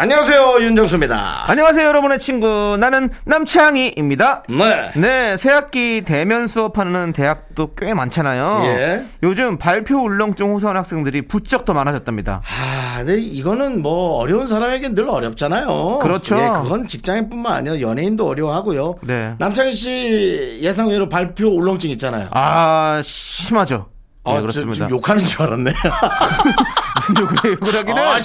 [0.00, 1.50] 안녕하세요 윤정수입니다.
[1.50, 2.76] 안녕하세요, 여러분의 친구.
[2.78, 4.44] 나는 남창희입니다.
[4.48, 4.92] 네.
[4.94, 8.62] 네, 새학기 대면 수업하는 대학도 꽤 많잖아요.
[8.66, 9.04] 예.
[9.24, 12.42] 요즘 발표 울렁증 호소하는 학생들이 부쩍 더 많아졌답니다.
[12.44, 15.98] 아, 근데 이거는 뭐 어려운 사람에겐 늘 어렵잖아요.
[16.00, 16.36] 그렇죠.
[16.38, 18.94] 예, 그건 직장인뿐만 아니라 연예인도 어려워하고요.
[19.02, 19.34] 네.
[19.40, 22.28] 남창희 씨 예상외로 발표 울렁증 있잖아요.
[22.30, 23.86] 아, 심하죠.
[24.22, 24.74] 아, 네, 저- 그렇습니다.
[24.74, 25.72] 지금 욕하는 줄 알았네.
[26.96, 27.98] 무슨 욕을 해요, 욕을 하기는?
[28.02, 28.20] 아,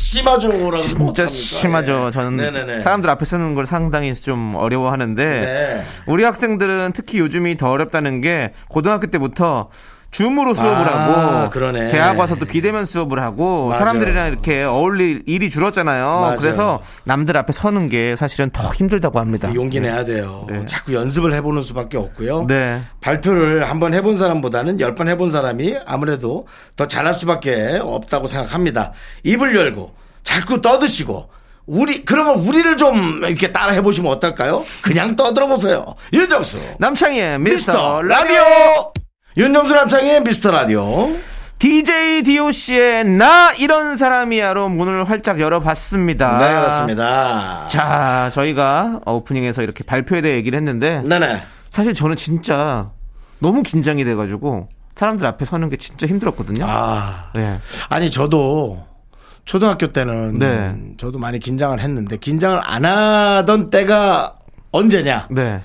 [0.00, 0.78] 심하죠라고.
[0.80, 2.10] 진짜 심하죠.
[2.10, 2.50] 저는 예.
[2.50, 2.80] 네네네.
[2.80, 5.80] 사람들 앞에 쓰는 걸 상당히 좀 어려워하는데 네.
[6.06, 9.68] 우리 학생들은 특히 요즘이 더 어렵다는 게 고등학교 때부터
[10.14, 11.88] 줌으로 수업을 아, 하고 그러네.
[11.90, 13.78] 대학 와서도 비대면 수업을 하고 맞아요.
[13.80, 16.06] 사람들이랑 이렇게 어울릴 일이 줄었잖아요.
[16.06, 16.38] 맞아요.
[16.38, 19.52] 그래서 남들 앞에 서는 게 사실은 더 힘들다고 합니다.
[19.52, 20.46] 용기 내야 돼요.
[20.48, 20.64] 네.
[20.66, 22.46] 자꾸 연습을 해보는 수밖에 없고요.
[22.46, 22.82] 네.
[23.00, 28.92] 발표를 한번 해본 사람보다는 열 번 해본 사람이 아무래도 더 잘할 수밖에 없다고 생각합니다.
[29.24, 31.28] 입을 열고 자꾸 떠드시고
[31.66, 34.64] 우리 그러면 우리를 좀 이렇게 따라 해보시면 어떨까요?
[34.80, 35.84] 그냥 떠들어 보세요.
[36.12, 38.92] 윤정수 남창희의 미스터, 미스터 라디오 라디오
[39.36, 41.10] 윤정수 남창의 미스터 라디오
[41.58, 46.38] DJ DOC의 나 이런 사람이야로 문을 활짝 열어봤습니다.
[46.38, 47.66] 네 그렇습니다.
[47.68, 52.90] 자, 저희가 오프닝에서 이렇게 발표에 대해 얘기를 했는데 네네 사실 저는 진짜
[53.40, 56.64] 너무 긴장이 돼가지고 사람들 앞에 서는 게 진짜 힘들었거든요.
[56.68, 57.58] 아 네.
[57.88, 58.86] 아니 저도
[59.44, 60.76] 초등학교 때는 네.
[60.96, 64.36] 저도 많이 긴장을 했는데 긴장을 안 하던 때가
[64.70, 65.28] 언제냐?
[65.30, 65.60] 네.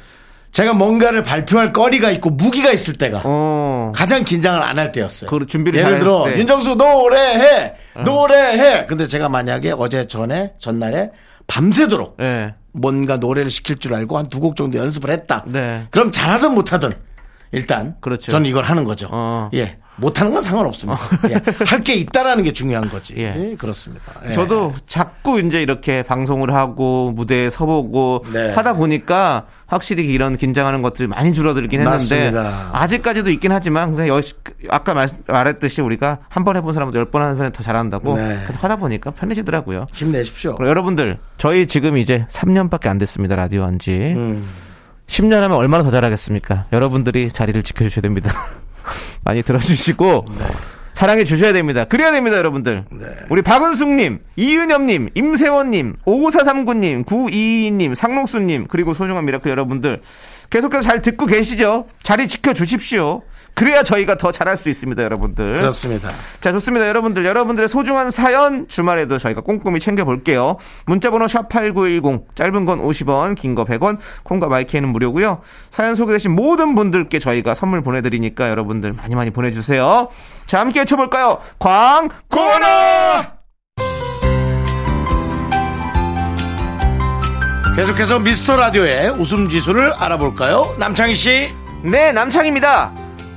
[0.52, 3.92] 제가 뭔가를 발표할 거리가 있고 무기가 있을 때가 어.
[3.96, 5.30] 가장 긴장을 안 할 때였어요.
[5.30, 6.34] 그 준비를 예를 잘 들어 때.
[6.34, 6.38] 어.
[6.38, 7.74] 윤정수 노래해
[8.04, 8.86] 노래해.
[8.86, 11.12] 근데 제가 만약에 어제 전에 전날에
[11.48, 12.54] 밤새도록 네.
[12.72, 15.44] 뭔가 노래를 시킬 줄 알고 한 두 곡 정도 연습을 했다.
[15.48, 15.84] 네.
[15.92, 16.92] 그럼 잘하든 못하든
[17.52, 18.32] 일단 그렇죠.
[18.32, 19.08] 저는 이걸 하는 거죠.
[19.12, 19.50] 어.
[19.54, 19.78] 예.
[19.96, 20.98] 못하는 건 상관없습니다.
[21.30, 21.42] 예.
[21.66, 23.16] 할게 있다라는 게 중요한 거지.
[23.18, 23.34] 예.
[23.52, 24.06] 예, 그렇습니다.
[24.30, 24.32] 예.
[24.32, 28.52] 저도 자꾸 이제 이렇게 방송을 하고 무대에 서보고 네.
[28.54, 32.70] 하다 보니까 확실히 이런 긴장하는 것들이 많이 줄어들긴 했는데 맞습니다.
[32.72, 34.22] 아직까지도 있긴 하지만 그냥 여
[34.70, 38.40] 아까 말, 말했듯이 우리가 한 번 해본 사람은 열번 하는 편이 더 잘한다고 네.
[38.44, 39.88] 그래서 하다 보니까 편해지더라고요.
[39.94, 40.56] 힘내십시오.
[40.62, 44.48] 여러분들 저희 지금 이제 3년밖에 안 됐습니다 라디오 한지 음.
[45.10, 46.68] 10년 하면 얼마나 더 잘하겠습니까?
[46.72, 48.32] 여러분들이 자리를 지켜주셔야 됩니다.
[49.26, 50.46] 많이 들어주시고 네.
[50.94, 51.86] 사랑해 주셔야 됩니다.
[51.86, 52.86] 그래야 됩니다 여러분들.
[53.30, 60.02] 우리 박은숙님 이은엽님 임세원님 5439님 922님 상록수님 그리고 소중한 Miracle 여러분들.
[60.50, 61.86] 계속해서 잘 듣고 계시죠?
[62.04, 63.22] 자리 지켜주십시오
[63.54, 66.10] 그래야 저희가 더 잘할 수 있습니다 여러분들 그렇습니다.
[66.40, 66.88] 자, 좋습니다.
[66.88, 70.58] 여러분들, 여러분들의 소중한 사연 주말에도 저희가 꼼꼼히 챙겨볼게요.
[70.86, 77.20] 문자번호 샵8910, 짧은 건 50원, 긴 거 100원, 콩과 마이크는 무료고요 사연 소개되신 모든 분들께
[77.20, 80.08] 저희가 선물 보내드리니까 여러분들 많이 많이 보내주세요.
[80.48, 81.40] 자, 함께 외쳐볼까요?
[81.60, 83.40] 광고나!
[87.76, 90.76] 계속해서 미스터 라디오의 웃음 지수를 알아볼까요?
[90.80, 91.48] 남창희 씨.
[91.84, 92.92] 네, 남창입니다.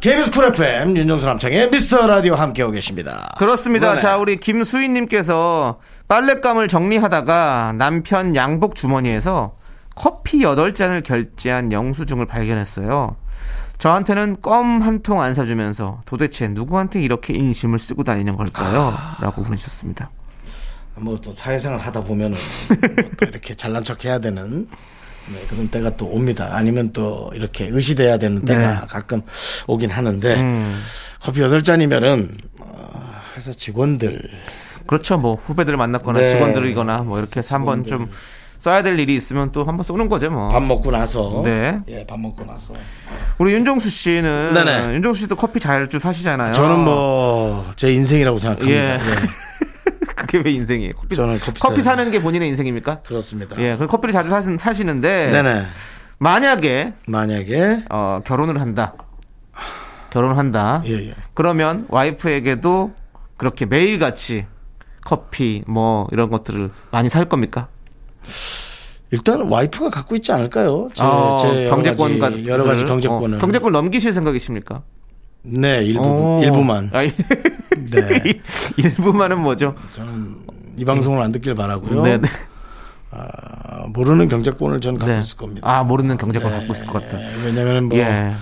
[0.00, 3.34] KBS Cool FM 윤정수 남창희의 미스터 라디오 함께하고 계십니다.
[3.36, 3.88] 그렇습니다.
[3.90, 4.00] 네네.
[4.00, 9.56] 자, 우리 김수희님께서 빨랫감을 정리하다가 남편 양복 주머니에서
[9.96, 13.16] 커피 8잔을 결제한 영수증을 발견했어요.
[13.78, 18.94] 저한테는 껌 한 통 안 사주면서 도대체 누구한테 이렇게 인심을 쓰고 다니는 걸까요?
[19.20, 20.10] 라고 보내주셨습니다.
[20.94, 22.36] 뭐 또 사회생활 하다 보면은
[22.68, 22.76] 뭐
[23.18, 24.68] 또 이렇게 잘난 척 해야 되는
[25.32, 26.48] 네, 그런 때가 또 옵니다.
[26.52, 28.86] 아니면 또 이렇게 의시돼야 되는 때가 네.
[28.88, 29.22] 가끔
[29.66, 30.80] 오긴 하는데 음.
[31.20, 32.28] 커피 여덟 잔이면은
[32.60, 34.22] 어, 회사 직원들
[34.86, 35.18] 그렇죠.
[35.18, 36.32] 뭐 후배들을 만났거나 네.
[36.32, 38.08] 직원들이거나 뭐 이렇게 해서 한번 좀
[38.58, 40.48] 써야 될 일이 있으면 또 한번 쏘는 거죠, 뭐.
[40.48, 41.78] 밥 먹고 나서 네.
[41.88, 42.72] 예, 밥 먹고 나서
[43.38, 44.94] 우리 윤정수 씨는 네네.
[44.94, 46.52] 윤정수 씨도 커피 자주 사시잖아요.
[46.52, 48.74] 저는 뭐 제 인생이라고 생각합니다.
[48.76, 48.94] 예.
[48.94, 48.98] 예.
[50.28, 50.92] 그게 왜 인생이에요?
[50.94, 51.82] 커피, 저는 커피 커피.
[51.82, 53.00] 사는 게 본인의 인생입니까?
[53.00, 53.56] 그렇습니다.
[53.58, 55.62] 예, 그 커피를 자주 사시, 사시는데 네네.
[56.18, 58.92] 만약에 만약에 어, 결혼을 한다.
[60.10, 60.82] 결혼을 한다.
[60.84, 61.14] 예, 예.
[61.32, 62.92] 그러면 와이프에게도
[63.38, 64.44] 그렇게 매일같이
[65.02, 67.68] 커피 뭐 이런 것들을 많이 살 겁니까?
[69.10, 70.88] 일단 와이프가 갖고 있지 않을까요?
[70.92, 73.36] 제, 어, 제 여러 경제권 가지, 여러 가지 경제권을.
[73.38, 74.82] 어, 경제권 넘기실 생각이십니까?
[75.42, 76.40] 네, 일부 어.
[76.42, 76.90] 일부만.
[76.92, 77.12] 아, 네.
[78.76, 79.74] 일부만은 뭐죠?
[79.92, 80.36] 저는
[80.76, 82.02] 이 방송을 안 듣길 바라고요.
[82.02, 82.28] 네, 네.
[83.10, 85.20] 아, 모르는 경제권을 저는 갖고 네.
[85.20, 85.68] 있을 겁니다.
[85.68, 87.18] 아 모르는 경제권 갖고 있을 것 같다.
[87.18, 88.34] 네, 왜냐면 뭐, 예,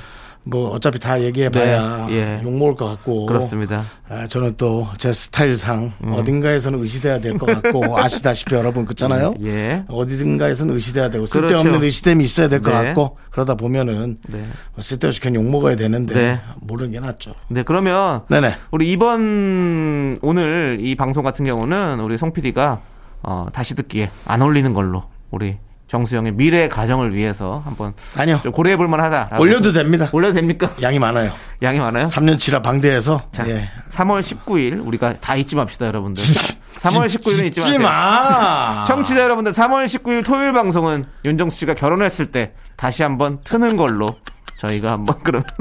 [0.48, 2.40] 뭐 어차피 다 얘기해봐야 네, 예.
[2.44, 3.26] 욕 먹을 것 같고.
[3.26, 3.82] 그렇습니다.
[4.08, 6.12] 아, 저는 또 제 스타일상 음.
[6.12, 9.34] 어딘가에서는 의시돼야 될 것 같고 아시다시피 여러분 그렇잖아요.
[9.42, 9.84] 예.
[9.88, 11.56] 어디든가에서는 의시돼야 되고 그렇죠.
[11.58, 12.84] 쓸데없는 의시됨이 있어야 될것 네.
[12.84, 14.38] 같고 그러다 보면은 네.
[14.74, 16.40] 뭐 쓸데없이 그냥 욕 먹어야 되는데 네.
[16.60, 17.34] 모르는 게 낫죠.
[17.48, 18.54] 네, 그러면 네네.
[18.70, 22.80] 우리 이번 오늘 이 방송 같은 경우는 우리 송 PD가
[23.22, 25.02] 어, 다시 듣기에 안 올리는 걸로
[25.32, 25.56] 우리
[25.88, 28.40] 정수영의 미래 가정을 위해서 한번 아니요.
[28.42, 29.36] 좀 고려해 볼 만하다.
[29.38, 30.08] 올려도 됩니다.
[30.12, 30.70] 올려도 됩니까?
[30.82, 31.32] 양이 많아요.
[31.62, 32.06] 양이 많아요?
[32.06, 33.22] 3년치라 방대해서.
[33.32, 33.68] 자, 예.
[33.90, 36.22] 3월 19일 우리가 다 잊지 맙시다, 여러분들.
[36.76, 37.78] 3월 19일은 잊지.
[37.78, 38.84] 마.
[38.88, 44.16] 청취자 여러분들 3월 19일 토요일 방송은 윤정수 씨가 결혼했을 때 다시 한번 트는 걸로
[44.58, 45.44] 저희가 한번 그러면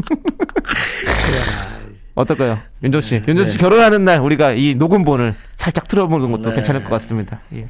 [2.16, 2.58] 어떨까요?
[2.84, 3.22] 윤정 씨.
[3.28, 7.40] 윤정 씨 결혼하는 날 우리가 이 녹음본을 살짝 틀어보는 것도 괜찮을 것 같습니다.
[7.56, 7.68] 예.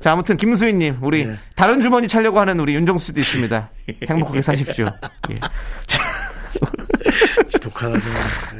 [0.00, 3.70] 자, 아무튼 김수희 님, 우리 다른 주머니 차려고 하는 우리 윤정수 씨도 있습니다.
[4.08, 4.86] 행복하게 사십시오.
[5.30, 5.34] 예.
[7.60, 8.12] 독하다 좀.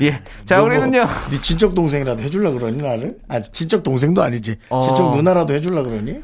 [0.02, 0.20] 예.
[0.44, 1.05] 자, 너 우리는요.
[1.05, 3.17] 뭐, 네 친척 동생이라도 해줄라 그러니 나를?
[3.29, 4.56] 아 친척 동생도 아니지.
[4.69, 4.81] 어.
[4.81, 6.20] 친척 누나라도 해줄라 그러니?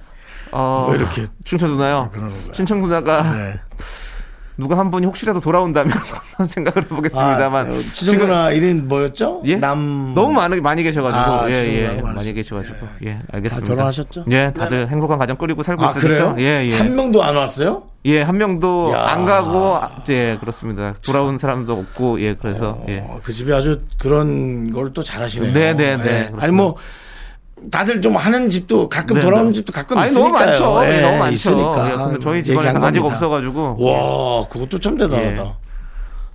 [0.50, 2.10] 어, 왜 이렇게 춘천 누나요.
[2.12, 2.30] 거야?
[2.52, 3.60] 춘천 누나가 네.
[4.56, 7.74] 누가 한 분이 혹시라도 돌아온다면 한번 생각을 해보겠습니다만 아, 어,
[8.04, 9.42] 누나 이름 뭐였죠?
[9.46, 9.56] 예?
[9.56, 11.54] 남 너무 많이 많이 계셔가지고 아, 예,
[11.96, 12.32] 예, 많이.
[12.32, 13.66] 계셔가지고 예다 알겠습니다.
[13.68, 14.24] 결혼하셨죠?
[14.30, 16.34] 예, 다들 행복한 가정 꾸리고 살고 아 있으니까 그래요?
[16.38, 16.76] 예, 예.
[16.76, 17.82] 한 명도 안 왔어요?
[18.06, 19.00] 예, 한 명도 야.
[19.08, 20.94] 안 가고 아, 예, 그렇습니다.
[21.04, 22.98] 돌아온 사람도 없고 예, 그래서 예.
[23.00, 25.52] 어, 그 집이 아주 그런 걸 또 잘하시네요.
[25.52, 26.32] 네, 네, 네, 예.
[26.38, 26.76] 아니 뭐
[27.70, 29.52] 다들 좀 하는 집도 가끔 네, 돌아오는 네.
[29.54, 30.32] 집도 가끔 아니 있으니까요.
[30.58, 30.84] 너무 많죠.
[30.92, 31.34] 예, 예, 너무 많죠.
[31.34, 31.90] 있으니까.
[31.92, 33.06] 예, 근데 저희 집안에서 아직 겁니다.
[33.06, 35.42] 없어가지고 와, 그것도 참 대단하다.
[35.42, 35.52] 예.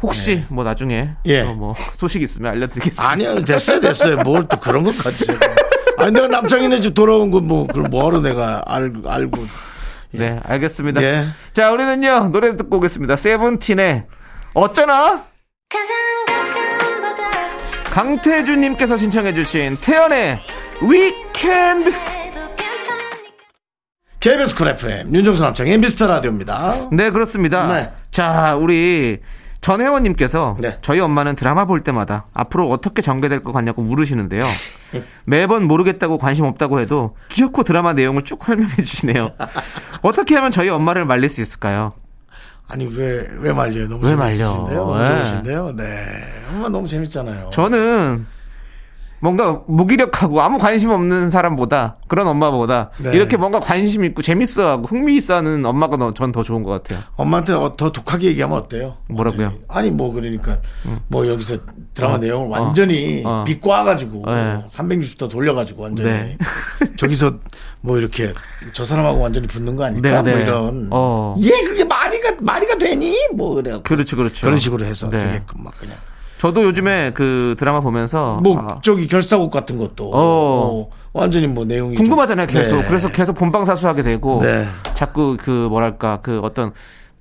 [0.01, 1.43] 혹시 뭐 나중에 예.
[1.43, 3.09] 또뭐 소식 있으면 알려드리겠습니다.
[3.11, 4.17] 아니요, 됐어요, 됐어요.
[4.17, 5.25] 뭘 또 그런 것까지.
[5.97, 9.43] 아니, 내가 남창이네 집 돌아온 거 뭐, 그걸 뭐하러 내가 알, 알고.
[10.11, 11.03] 네, 알겠습니다.
[11.03, 11.25] 예.
[11.53, 13.17] 자, 우리는요 노래 듣고 오겠습니다.
[13.17, 14.05] 세븐틴의
[14.53, 15.23] 어쩌나
[17.91, 20.39] 강태주님께서 신청해주신 태연의
[20.81, 21.91] Weekend.
[24.19, 26.89] KBS Cool FM, 윤정수 남창희의 미스터 라디오입니다.
[26.91, 27.67] 네, 그렇습니다.
[27.73, 27.91] 네.
[28.11, 29.19] 자, 우리
[29.61, 30.77] 전혜원님께서 네.
[30.81, 34.43] 저희 엄마는 드라마 볼 때마다 앞으로 어떻게 전개될 것 같냐고 물으시는데요.
[35.25, 39.31] 매번 모르겠다고 관심 없다고 해도 귀엽고 드라마 내용을 쭉 설명해 주시네요.
[40.01, 41.93] 어떻게 하면 저희 엄마를 말릴 수 있을까요?
[42.67, 43.87] 아니, 왜, 왜 말려요?
[43.87, 44.37] 너무 왜 말려?
[44.37, 44.79] 재밌으신데요?
[44.79, 45.07] 너무 네.
[45.09, 45.71] 좋으신데요?
[45.75, 46.33] 네.
[46.51, 47.49] 엄마 너무 재밌잖아요.
[47.51, 48.25] 저는
[49.21, 53.11] 뭔가 무기력하고 아무 관심 없는 사람보다 그런 엄마보다 네.
[53.13, 57.03] 이렇게 뭔가 관심 있고 재밌어하고 흥미 있어하는 엄마가 전 더 좋은 것 같아요.
[57.15, 58.97] 엄마한테 어, 더 독하게 얘기하면 어때요?
[59.07, 59.45] 뭐라고요?
[59.45, 59.63] 완전히.
[59.67, 60.57] 아니, 뭐, 그러니까,
[61.07, 61.57] 뭐, 여기서
[61.95, 63.43] 드라마 내용을 완전히 어.
[63.45, 64.63] 비꼬아가지고, 네.
[64.69, 66.09] 360도 돌려가지고, 완전히.
[66.09, 66.37] 네.
[66.97, 67.33] 저기서,
[67.81, 68.31] 뭐, 이렇게,
[68.73, 70.21] 저 사람하고 완전히 붙는 거 아닐까?
[70.21, 70.41] 네, 뭐 네.
[70.45, 70.87] 이런.
[70.91, 71.33] 어.
[71.41, 73.17] 얘 그게 말이가, 말이가 되니?
[73.35, 73.79] 뭐, 그래.
[73.83, 74.45] 그렇죠, 그렇죠.
[74.45, 75.17] 그런 식으로 해서 네.
[75.17, 75.95] 되게 막 그냥.
[76.39, 80.09] 저도 요즘에 그 드라마 보면서 뭐, 아, 저기 결사곡 같은 것도.
[80.09, 80.11] 어.
[80.15, 81.97] 어, 완전히 뭐 내용이.
[81.97, 82.77] 좀- 궁금하잖아요, 계속.
[82.77, 82.85] 네.
[82.87, 84.65] 그래서 계속 본방사수하게 되고 네.
[84.95, 86.71] 자꾸 그 뭐랄까 그 어떤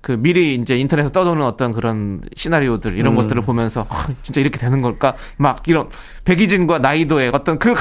[0.01, 3.17] 그 미리 이제 인터넷에 떠도는 어떤 그런 시나리오들 이런 음.
[3.19, 5.15] 것들을 보면서 아, 진짜 이렇게 되는 걸까?
[5.37, 5.89] 막 이런
[6.25, 7.75] 백이진과 나이도의 어떤 그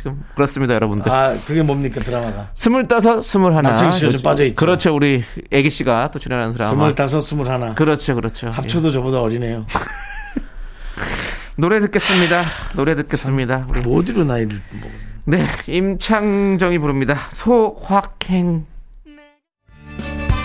[0.00, 1.12] 지금 그렇습니다, 여러분들.
[1.12, 2.48] 아, 그게 뭡니까, 드라마가?
[2.54, 3.70] 스물다섯, 스물하나.
[3.70, 4.54] 남창희 씨가 좀 빠져 있죠.
[4.56, 6.70] 그렇죠, 우리 애기 씨가 또 출연하는 드라마.
[6.70, 7.74] 스물다섯, 스물하나.
[7.74, 8.46] 그렇죠, 그렇죠.
[8.48, 8.50] 예.
[8.52, 9.66] 합쳐도 저보다 어리네요.
[11.56, 12.44] 노래 듣겠습니다.
[12.74, 13.66] 노래 듣겠습니다.
[13.68, 14.90] 우리 뭐 어디로 나이를 뭐.
[15.26, 17.16] 네, 임창정이 부릅니다.
[17.30, 18.64] 소확행.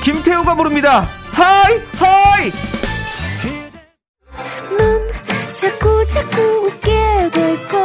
[0.04, 1.08] 김태우가 부릅니다.
[1.32, 2.52] High, High!
[4.78, 5.02] 넌
[5.60, 7.85] 자꾸 자꾸 웃게 될 거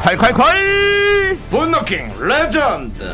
[0.00, 1.38] 콸콸콸!
[1.50, 3.04] 분노킹 레전드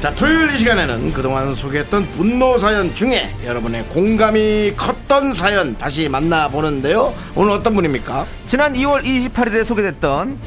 [0.00, 7.14] 자 토요일 이 시간에는 그동안 소개했던 분노 사연 중에 여러분의 공감이 컸던 사연 다시 만나보는데요
[7.34, 8.26] 오늘 어떤 분입니까?
[8.46, 10.38] 지난 2월 28일에 소개됐던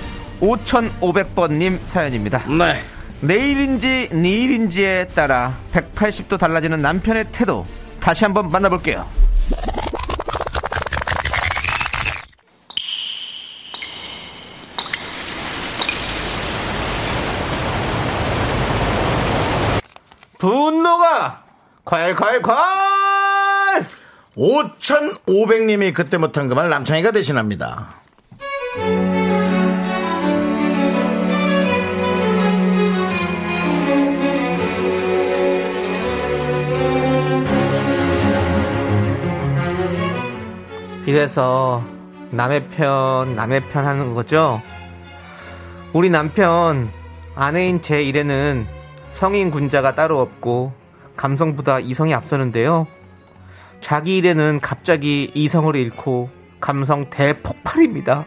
[0.41, 2.43] 5500번님 사연입니다.
[2.57, 2.83] 네
[3.21, 7.65] 내일인지 내일인지에 따라 180도 달라지는 남편의 태도
[8.05, 9.03] 다시 한번 만나볼게요.
[20.37, 21.43] 분노가
[21.85, 23.85] 콸콸콸!
[24.37, 27.93] 5,500님이 그때 못한 그 말 남창희가 대신합니다
[41.05, 41.83] 이래서
[42.31, 44.59] 남의 편, 남의 편 하는 거죠?
[45.93, 46.89] 우리 남편,
[47.35, 48.65] 아내인 제 일에는
[49.11, 50.73] 성인 군자가 따로 없고,
[51.15, 52.87] 감성보다 이성이 앞서는데요.
[53.81, 58.25] 자기 일에는 갑자기 이성을 잃고, 감성 대폭발입니다.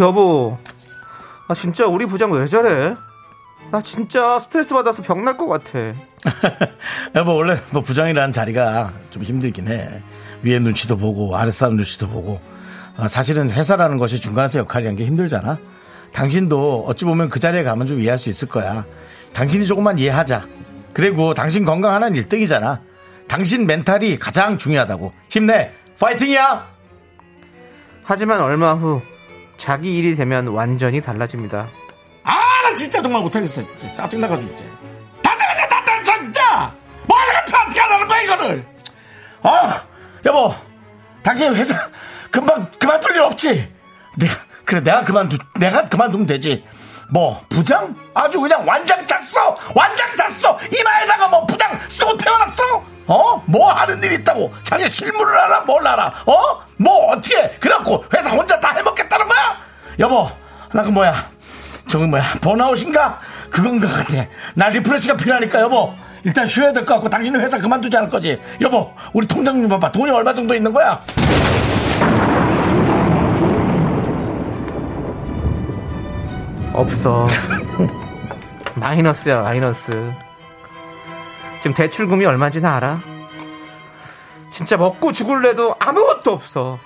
[0.00, 0.58] 여보,
[1.48, 2.96] 아 진짜 우리 부장 왜 저래?
[3.70, 5.78] 나 진짜 스트레스 받아서 병 날 것 같아.
[7.14, 10.02] 여보 원래 뭐 부장이라는 자리가 좀 힘들긴 해.
[10.42, 12.40] 위에 눈치도 보고 아랫사람 눈치도 보고.
[12.96, 15.58] 어, 사실은 회사라는 것이 중간에서 역할이라는 게 힘들잖아.
[16.12, 18.84] 당신도 어찌 보면 그 자리에 가면 좀 이해할 수 있을 거야.
[19.32, 20.46] 당신이 조금만 이해하자.
[20.92, 22.80] 그리고 당신 건강 하나는 1등이잖아.
[23.26, 25.12] 당신 멘탈이 가장 중요하다고.
[25.28, 25.72] 힘내.
[25.98, 26.66] 파이팅이야!
[28.04, 29.00] 하지만 얼마 후
[29.56, 31.66] 자기 일이 되면 완전히 달라집니다.
[32.24, 32.34] 아
[32.64, 33.62] 나 진짜 정말 못하겠어.
[33.76, 34.64] 진짜 짜증나가지고 이제
[35.22, 36.72] 다 때려 다 때려 진짜!
[37.06, 38.66] 뭐 이렇게 어떻게 하자는 거야 이거를!
[39.42, 39.82] 아
[40.24, 40.54] 여보
[41.22, 41.76] 당신 회사
[42.30, 43.72] 금방 그만둘 일 없지?
[44.16, 44.34] 내가
[44.64, 46.64] 그래 내가 그만두 내가 그만두면 되지.
[47.12, 47.94] 뭐 부장?
[48.14, 49.54] 아주 그냥 완장 짰어!
[49.74, 50.58] 완장 짰어!
[50.72, 52.82] 이마에다가 뭐 부장 쓰고 태어났어?
[53.06, 53.44] 어?
[53.46, 54.50] 뭐 하는 일 있다고?
[54.62, 56.60] 자기 실물을 알아 뭘 알아 어?
[56.78, 58.73] 뭐 어떻게 그래갖고 회사 혼자 다
[59.98, 60.28] 여보
[60.72, 61.14] 나 그 뭐야
[61.88, 63.18] 저기 뭐야 번아웃인가
[63.50, 67.96] 그건 것 같아 나 리프레시가 필요하니까 여보 일단 쉬어야 될 것 같고 당신은 회사 그만두지
[67.98, 71.00] 않을 거지 여보 우리 통장 좀 봐봐 돈이 얼마 정도 있는 거야
[76.72, 77.26] 없어.
[78.74, 80.10] 마이너스야, 마이너스.
[81.62, 82.98] 지금 대출금이 얼마인지는 알아?
[84.50, 86.78] 진짜 먹고 죽을래도 아무것도 없어.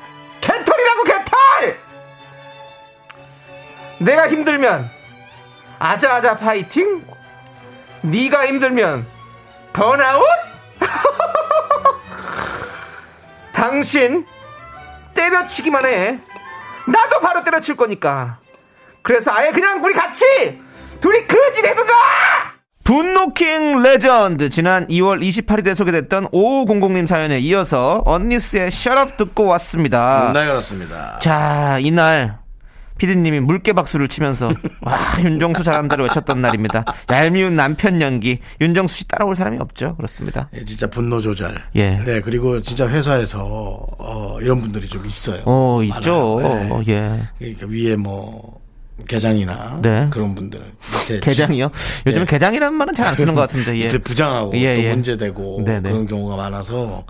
[3.98, 4.88] 내가 힘들면
[5.78, 7.04] 아자아자 파이팅?
[8.02, 9.06] 네가 힘들면
[9.72, 10.24] 번아웃?
[13.52, 14.24] 당신
[15.14, 16.18] 때려치기만 해.
[16.86, 18.38] 나도 바로 때려칠 거니까.
[19.02, 20.24] 그래서 아예 그냥 우리 같이
[21.00, 21.92] 둘이 그지 되든가
[22.84, 30.30] 분노킹 레전드 지난 2월 28일에 소개됐던 5500님 사연에 이어서 언니쓰의 Shut Up 듣고 왔습니다.
[30.32, 32.38] 네 그렇습니다 자 이날
[32.98, 34.50] 피디님이 물개 박수를 치면서
[34.82, 36.84] 와 윤정수 잘한다를 외쳤던 날입니다.
[37.10, 39.96] 얄미운 남편 연기 윤정수 씨 따라올 사람이 없죠.
[39.96, 40.48] 그렇습니다.
[40.54, 41.54] 예, 진짜 분노 조절.
[41.76, 41.98] 예.
[42.04, 43.38] 네, 그리고 진짜 회사에서
[43.98, 45.42] 어, 이런 분들이 좀 있어요.
[45.46, 46.40] 어 있죠.
[46.42, 46.82] 네.
[46.88, 47.20] 예.
[47.38, 48.58] 그러니까 위에 뭐
[49.06, 50.08] 계장이나 네.
[50.10, 50.60] 그런 분들
[50.92, 51.70] 밑에 개장이요?
[52.06, 52.22] 요즘 예.
[52.22, 53.78] 은 개장이라는 말은 잘 안 쓰는 것 같은데.
[53.78, 53.84] 예.
[53.84, 54.90] 밑에 부장하고 예, 또 예.
[54.90, 55.88] 문제되고 네네.
[55.90, 57.04] 그런 경우가 많아서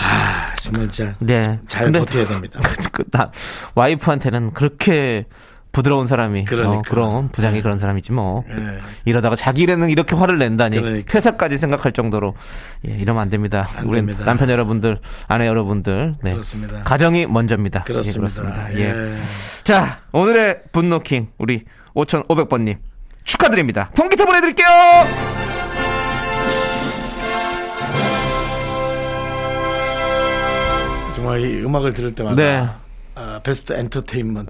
[0.00, 1.58] 아 정말 진짜 네.
[1.66, 2.60] 잘 버텨야 됩니다.
[2.92, 3.30] 그, 나,
[3.74, 5.24] 와이프한테는 그렇게
[5.70, 6.78] 부드러운 사람이 그러니까.
[6.78, 8.80] 어, 그럼 부장이 그런 사람이지 뭐 예.
[9.04, 11.12] 이러다가 자기 일에는 이렇게 화를 낸다니 그러니까.
[11.12, 12.34] 퇴사까지 생각할 정도로
[12.88, 13.68] 예, 이러면 안 됩니다.
[13.76, 14.24] 안 우리 됩니다.
[14.24, 14.98] 남편 여러분들
[15.28, 16.32] 아내 여러분들 네.
[16.32, 16.82] 그렇습니다.
[16.84, 17.84] 가정이 먼저입니다.
[17.84, 18.16] 그렇습니다.
[18.16, 18.74] 예, 그렇습니다.
[18.74, 19.12] 예.
[19.12, 19.16] 예.
[19.62, 22.78] 자 오늘의 분노킹 우리 5,500번님
[23.24, 23.90] 축하드립니다.
[23.94, 24.66] 통기타 보내드릴게요.
[31.28, 32.66] 정말 이 음악을 들을 때마다 네.
[33.14, 34.48] 아, 베스트 엔터테인먼트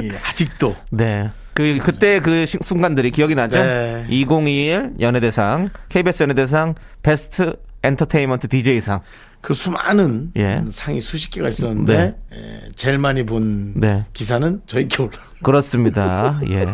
[0.00, 1.28] 이 아직도 네.
[1.54, 3.58] 그 그때 그 시- 순간들이 기억이 나죠?
[3.60, 4.06] 네.
[4.08, 9.00] 2021 연예대상, KBS 연예대상 베스트 엔터테인먼트 DJ상.
[9.40, 10.62] 그 수많은 예.
[10.70, 12.14] 상이 수십 개가 있었는데 네.
[12.34, 14.04] 예, 제일 많이 본 네.
[14.12, 15.10] 기사는 저희 겨울
[15.42, 16.40] 그렇습니다.
[16.48, 16.64] 예.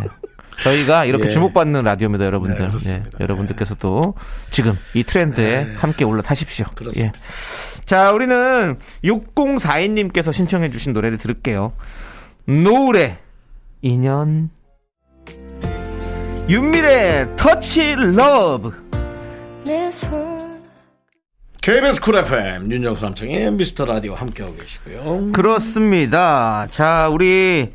[0.62, 1.31] 저희가 이렇게 예.
[1.31, 2.71] 주목받는 라디오입니다, 여러분들.
[2.85, 2.90] 네.
[2.93, 4.14] 예, 여러분들께서도
[4.50, 6.66] 지금 이 트렌드에 함께 올라타십시오.
[6.66, 6.73] 네.
[6.75, 7.19] 그렇습니다.
[7.19, 7.74] 예.
[7.87, 11.73] 자, 우리는 6042님께서 신청해 주신 노래를 들을게요.
[12.47, 13.19] 노래,
[13.83, 14.50] 인연.
[16.49, 18.73] 윤미래, Touch Love.
[19.64, 20.62] 내 손.
[21.62, 25.33] KBS Cool FM 윤정수 남창희의 미스터 라디오 함께하고 계시고요.
[25.33, 26.67] 그렇습니다.
[26.71, 27.71] 자, 우리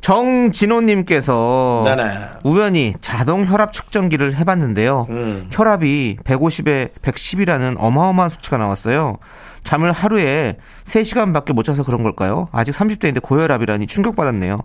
[0.00, 2.18] 정진호님께서 네네.
[2.44, 5.06] 우연히 자동 혈압 측정기를 해봤는데요.
[5.10, 5.48] 음.
[5.50, 9.18] 혈압이 150에 110이라는 어마어마한 수치가 나왔어요.
[9.64, 12.46] 잠을 하루에 3시간밖에 못 자서 그런 걸까요?
[12.52, 14.60] 아직 30대인데 고혈압이라니 충격받았네요.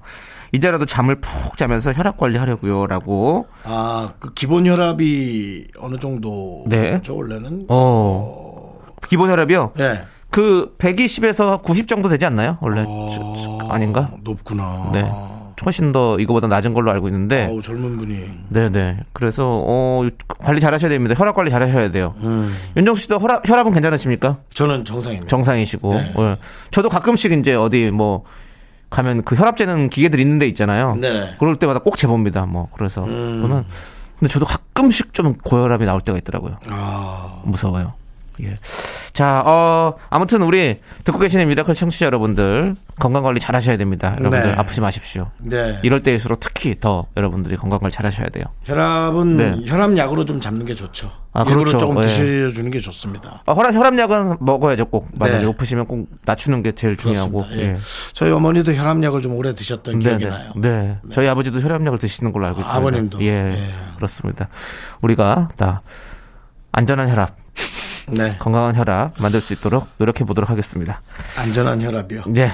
[0.52, 2.86] 이제라도 잠을 푹 자면서 혈압 관리하려고요.
[2.88, 3.48] 라고.
[3.64, 6.64] 아, 그 기본 혈압이 어느 정도?
[6.68, 7.02] 네.
[7.04, 7.62] 저 원래는?
[7.70, 8.78] 어.
[9.08, 9.72] 기본 혈압이요?
[9.80, 10.02] 예.
[10.30, 12.58] 그 120에서 90 정도 되지 않나요?
[12.62, 14.12] 원래 저- 저- 아닌가?
[14.22, 14.90] 높구나.
[14.94, 15.10] 네.
[15.66, 17.46] 훨씬 더 이거보다 낮은 걸로 알고 있는데.
[17.46, 18.26] 아우, 젊은 분이.
[18.50, 19.00] 네네.
[19.14, 21.16] 그래서 어 관리 잘 하셔야 됩니다.
[21.18, 22.14] 혈압 관리 잘 하셔야 돼요.
[22.18, 22.54] 음.
[22.78, 24.38] 윤정수 씨도 혈압, 혈압은 괜찮으십니까?
[24.54, 25.28] 저는 정상입니다.
[25.28, 25.94] 정상이시고.
[25.94, 26.14] 네.
[26.18, 26.38] 예.
[26.72, 28.24] 저도 가끔씩 이제 어디 뭐
[28.90, 30.96] 가면 그 혈압 재는 기계들 있는 데 있잖아요.
[30.96, 31.36] 네.
[31.40, 32.46] 그럴 때마다 꼭 재봅니다.
[32.46, 33.42] 뭐 그래서 음.
[33.42, 33.66] 그러면
[34.20, 36.58] 근데 저도 가끔씩 좀 고혈압이 나올 때가 있더라고요.
[36.70, 37.94] 아, 무서워요.
[38.44, 38.58] 예.
[39.14, 44.16] 자, 어, 아무튼 우리 듣고 계시는 Miracle 청취자 여러분들 건강 관리 잘 하셔야 됩니다.
[44.20, 44.56] 여러분들 네.
[44.58, 45.30] 아프지 마십시오.
[45.40, 45.80] 네.
[45.84, 48.46] 이럴 때일수록 특히 더 여러분들이 건강 관리 잘 하셔야 돼요.
[48.64, 49.56] 혈압은 네.
[49.66, 51.12] 혈압약으로 좀 잡는 게 좋죠.
[51.34, 51.78] 아, 그렇죠.
[51.78, 52.08] 조금 예.
[52.08, 53.44] 드셔 주는 게 좋습니다.
[53.46, 55.10] 아, 혈압, 혈압약은 먹어야죠, 꼭.
[55.14, 55.46] 만약에 네.
[55.46, 57.44] 높으시면 꼭 낮추는 게 제일 중요하고.
[57.44, 57.74] 그렇습니다.
[57.74, 57.78] 예.
[58.14, 60.52] 저희 어머니도 혈압약을 좀 오래 드셨던 기억이 네, 나요.
[60.56, 60.98] 네.
[61.14, 62.78] 저희 아버지도 혈압약을 드시는 걸로 알고 아, 있습니다.
[62.78, 63.22] 아 버님도?
[63.22, 63.70] 예, 예.
[63.98, 64.48] 그렇습니다.
[65.02, 65.82] 우리가 다
[66.72, 67.36] 안전한 혈압,
[68.18, 68.36] 네.
[68.40, 71.02] 건강한 혈압 만들 수 있도록 노력해 보도록 하겠습니다.
[71.38, 72.24] 안전한 혈압이요.
[72.28, 72.52] 네.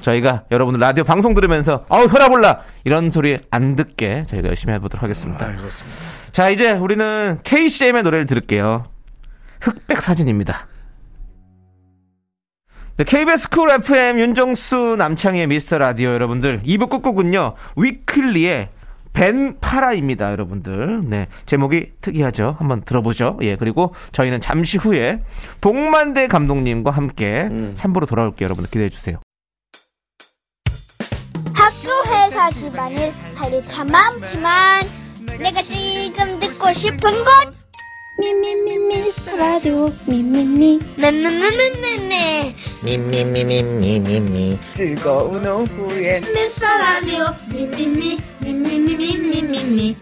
[0.00, 5.02] 저희가 여러분들 라디오 방송 들으면서 어우 혈압 올라 이런 소리 안 듣게 저희가 열심히 해보도록
[5.02, 5.44] 하겠습니다.
[5.44, 5.98] 아, 그렇습니다.
[6.32, 8.84] 자 이제 우리는 KCM의 노래를 들을게요.
[9.60, 10.68] 흑백 사진입니다.
[12.96, 18.70] 네, KBS Cool FM 윤정수 남창희의 미스터 라디오 여러분들 2부 끝곡은요 위클리의
[19.16, 21.08] Ven Para입니다 여러분들.
[21.08, 22.56] 네 제목이 특이하죠?
[22.58, 23.38] 한번 들어보죠.
[23.40, 25.22] 예 그리고 저희는 잠시 후에
[25.62, 28.44] 봉만대 감독님과 함께 3부로 돌아올게요.
[28.44, 29.18] 여러분들 기대해 주세요.
[31.54, 34.82] 학교 회사 집안일 할일 참 많지만
[35.38, 37.54] 내가 지금 듣고 싶은 건
[38.18, 49.96] 미미미 미스터 라디오 미미미 네네네네네 미미미미미미미 즐거운 오후에 미스터 라디오 미미미 미미미미미미미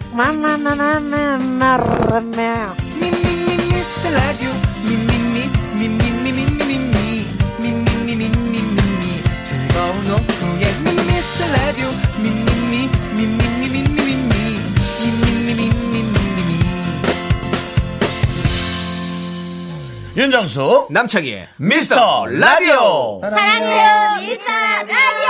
[20.17, 23.19] 윤정수 남창희의 미스터 라디오.
[23.21, 24.51] 사랑해요 미스터
[24.87, 25.29] 라디오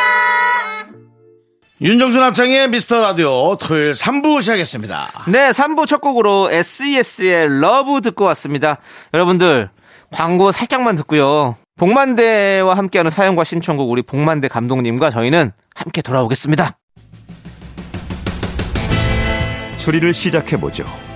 [1.80, 5.24] 윤정수 남창희의 미스터 라디오 토요일 3부 시작했습니다.
[5.28, 8.78] 네 3부 첫 곡으로 SES의 Love 듣고 왔습니다
[9.14, 9.70] 여러분들
[10.12, 16.78] 광고 살짝만 듣고요 봉만대와 함께하는 사연과 신청곡 우리 봉만대 감독님과 저희는 함께 돌아오겠습니다
[19.76, 20.84] 추리를 시작해보죠.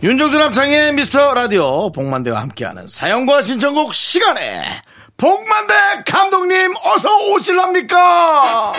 [0.00, 4.62] 윤정수 남창의 미스터 라디오 복만대와 함께하는 사연과 신청곡 시간에
[5.16, 5.74] 복만대
[6.06, 8.72] 감독님 어서 오실랍니까?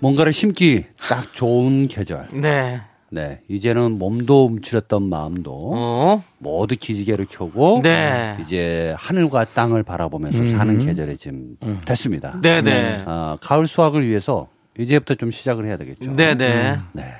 [0.00, 2.28] 뭔가를 심기 딱 좋은 계절.
[2.32, 3.40] 네 네.
[3.48, 6.22] 이제는 몸도 움츠렸던 마음도 어?
[6.38, 8.36] 모두 기지개를 켜고 네.
[8.42, 12.38] 이제 하늘과 땅을 바라보면서 사는 계절이 지금 됐습니다.
[12.40, 16.14] 네네 아, 가을 수확을 위해서 이제부터 좀 시작을 해야 되겠죠.
[16.14, 17.14] 네네 네.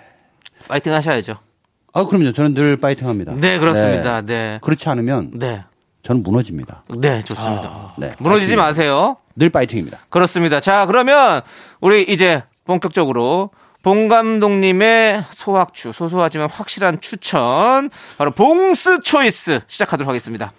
[0.68, 1.36] 파이팅 하셔야죠
[1.94, 2.32] 아, 그럼요.
[2.32, 3.34] 저는 늘 파이팅합니다.
[3.36, 5.64] 네 그렇습니다 네 그렇지 않으면 네.
[6.02, 6.84] 저는 무너집니다.
[7.00, 7.94] 네, 좋습니다.
[7.98, 8.12] 네.
[8.18, 8.64] 무너지지 파이팅.
[8.64, 9.16] 마세요.
[9.36, 9.98] 늘 파이팅입니다.
[10.08, 10.60] 그렇습니다.
[10.60, 11.42] 자, 그러면
[11.80, 13.50] 우리 이제 본격적으로
[13.82, 20.52] 봉 감독님의 소확추, 소소하지만 확실한 추천, 바로 봉스 초이스 시작하도록 하겠습니다.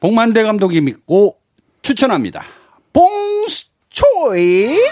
[0.00, 1.38] 복만대 감독이 믿고
[1.82, 2.42] 추천합니다.
[2.92, 4.82] 봉스 초이스.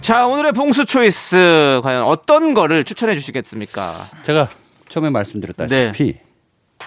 [0.00, 3.94] 자, 오늘의 봉수 초이스 과연 어떤 거를 추천해 주시겠습니까?
[4.24, 4.48] 제가
[4.88, 6.18] 처음에 말씀드렸다시피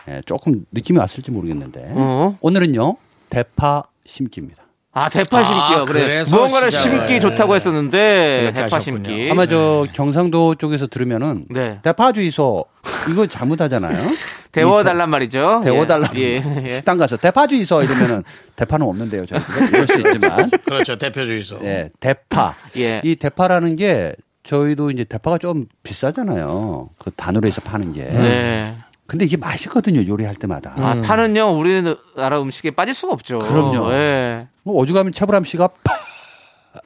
[0.09, 2.37] 예, 조금 느낌이 왔을지 모르겠는데 어?
[2.41, 2.95] 오늘은요
[3.29, 4.63] 대파 심기입니다.
[4.95, 5.81] 아, 대파 심기요.
[5.81, 6.01] 아, 그래.
[6.01, 6.71] 그래서 무언가를.
[6.71, 9.03] 심기 좋다고 했었는데 대파 하셨군요.
[9.05, 9.31] 심기.
[9.31, 11.79] 아마 저 경상도 쪽에서 들으면은 네.
[11.81, 12.63] 대파 주이소
[13.09, 14.07] 이거 잘못하잖아요.
[14.51, 15.61] 데워 달란 말이죠.
[15.63, 16.11] 데워달라.
[16.15, 16.43] 예.
[16.63, 16.69] 예.
[16.69, 18.23] 식당 가서 대파 주이소 이러면은
[18.55, 19.25] 대파는 없는데요.
[19.25, 20.95] 저희 이럴 수 있지만 그렇죠.
[20.99, 21.59] 대표 주의소.
[21.63, 22.53] 예, 대파.
[22.77, 23.01] 예.
[23.03, 26.89] 이 대파라는 게 저희도 이제 대파가 좀 비싸잖아요.
[26.99, 28.03] 그 단으로 해서 파는 게.
[28.03, 28.75] 네.
[29.13, 30.03] 근데 이게 맛있거든요.
[30.07, 30.73] 요리할 때마다.
[30.75, 33.37] 아, 파는요, 우리나라 음식에 빠질 수가 없죠.
[33.37, 33.93] 그럼요.
[33.93, 34.47] 예.
[34.63, 35.93] 뭐 오죽하면 최불암 씨가 파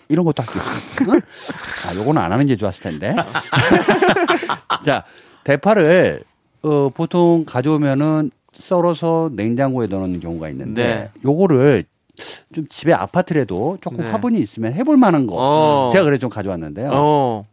[0.09, 1.13] 이런 것도 할수 있어요.
[1.13, 1.21] 응?
[1.87, 3.15] 아, 요거는 안 하는 게 좋았을 텐데.
[4.83, 5.05] 자,
[5.45, 6.25] 대파를
[6.63, 11.09] 어, 보통 가져오면은 썰어서 냉장고에 넣는 경우가 있는데 네.
[11.23, 11.85] 요거를
[12.53, 14.11] 좀 집에 아파트라도 조금 네.
[14.11, 15.89] 화분이 있으면 해볼 만한 거 어.
[15.93, 16.89] 제가 그래 좀 가져왔는데요.
[16.91, 17.45] 어.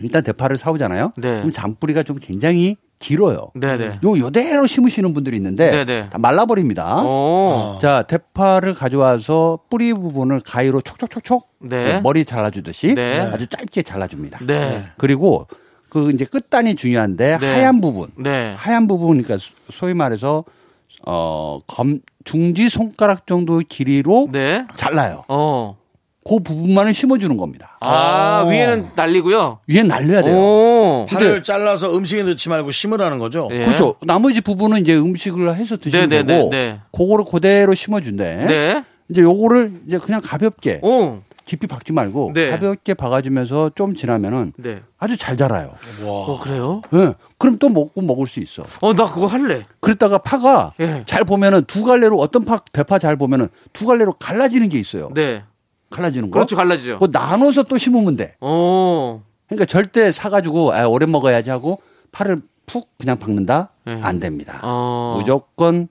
[0.00, 1.12] 일단 대파를 사오잖아요.
[1.16, 1.34] 네.
[1.36, 3.48] 그럼 잔뿌리가 좀 굉장히 길어요.
[3.54, 3.98] 네네.
[4.04, 6.10] 요 요대로 심으시는 분들이 있는데 네네.
[6.10, 7.02] 다 말라버립니다.
[7.02, 7.78] 오.
[7.82, 12.00] 자, 대파를 가져와서 뿌리 부분을 가위로 촉촉촉촉 네.
[12.00, 13.18] 머리 잘라주듯이 네.
[13.20, 14.38] 아주 짧게 잘라줍니다.
[14.46, 14.84] 네.
[14.96, 15.48] 그리고
[15.88, 17.46] 그 이제 끝단이 중요한데 네.
[17.52, 18.54] 하얀 부분, 네.
[18.56, 20.44] 하얀 부분 그러니까 소- 소위 말해서
[21.04, 24.64] 어검 중지 손가락 정도 길이로 네.
[24.76, 25.24] 잘라요.
[25.28, 25.76] 어.
[26.24, 27.76] 그 부분만을 심어주는 겁니다.
[27.80, 28.50] 아, 오.
[28.50, 29.58] 위에는 날리고요.
[29.66, 30.36] 위에 날려야 돼요.
[30.36, 31.06] 오.
[31.10, 33.48] 팔을 잘라서 음식에 넣지 말고 심으라는 거죠.
[33.50, 33.64] 예.
[33.64, 33.96] 그렇죠.
[34.02, 36.80] 나머지 부분은 이제 음식을 해서 드시면 네, 네, 되고, 네, 네.
[36.92, 38.46] 그거를 그대로 심어준대.
[38.46, 38.84] 네.
[39.08, 41.18] 이제 요거를 이제 그냥 가볍게 오.
[41.44, 42.50] 깊이 박지 말고 네.
[42.50, 44.80] 가볍게 박아주면서 좀 지나면은 네.
[44.98, 45.72] 아주 잘 자라요.
[46.02, 46.80] 어, 그래요?
[46.94, 47.14] 예.
[47.36, 48.62] 그럼 또 먹고 먹을 수 있어.
[48.80, 49.64] 어, 나 그거 할래.
[49.80, 51.02] 그랬다가 파가 예.
[51.04, 55.10] 잘 보면은 두 갈래로 어떤 파 대파 잘 보면은 두 갈래로 갈라지는 게 있어요.
[55.14, 55.42] 네.
[55.92, 56.34] 갈라지는 거.
[56.34, 56.56] 그렇죠.
[56.56, 56.98] 갈라지죠.
[56.98, 58.36] 그거 나눠서 또 심으면 돼.
[58.40, 59.20] 오.
[59.46, 63.98] 그러니까 절대 사가지고 아, 오래 먹어야지 하고 파를 푹 그냥 박는다 예.
[64.02, 64.60] 안 됩니다.
[64.62, 65.14] 어.
[65.18, 65.88] 무조건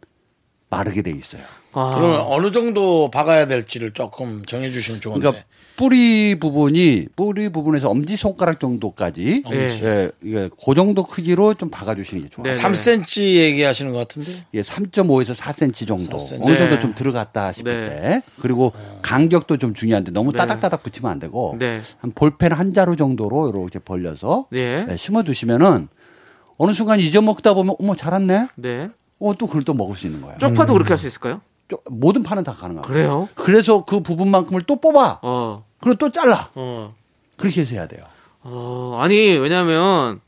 [0.71, 1.41] 마르게 돼 있어요.
[1.73, 1.91] 아.
[1.93, 5.19] 그러면 어느 정도 박아야 될지를 조금 정해 주시면 좋은데.
[5.19, 9.57] 그러니까 뿌리 부분이 뿌리 부분에서 엄지 손가락 정도까지 예.
[9.57, 12.51] 예, 이게 그 정도 크기로 좀 박아주시는 게 좋아요.
[12.51, 12.57] 네.
[12.57, 14.31] 3cm 얘기하시는 것 같은데.
[14.53, 16.41] 예, 3.5에서 4cm 정도 4cm.
[16.41, 16.79] 어느 정도 네.
[16.79, 17.89] 좀 들어갔다 싶을 네.
[17.89, 20.37] 때 그리고 간격도 좀 중요한데 너무 네.
[20.37, 21.81] 따닥따닥 붙이면 안 되고 네.
[21.99, 24.85] 한 볼펜 한 자루 정도로 이렇게 벌려서 네.
[24.85, 25.89] 네, 심어두시면은
[26.57, 28.47] 어느 순간 잊어먹다 보면 어머 자랐네.
[28.55, 28.89] 네.
[29.21, 30.37] 어 또 그걸 또 먹을 수 있는 거예요.
[30.39, 31.41] 쪽파도 그렇게 할 수 있을까요?
[31.67, 32.87] 좀 모든 파는 다 가능하고.
[32.87, 33.29] 그래요?
[33.35, 35.19] 그래서 그 부분만큼을 또 뽑아.
[35.21, 35.63] 어.
[35.79, 36.49] 그리고 또 잘라.
[36.55, 36.93] 어.
[37.37, 38.03] 그렇게 해서 해야 돼요.
[38.43, 40.19] 어, 아니, 왜냐면,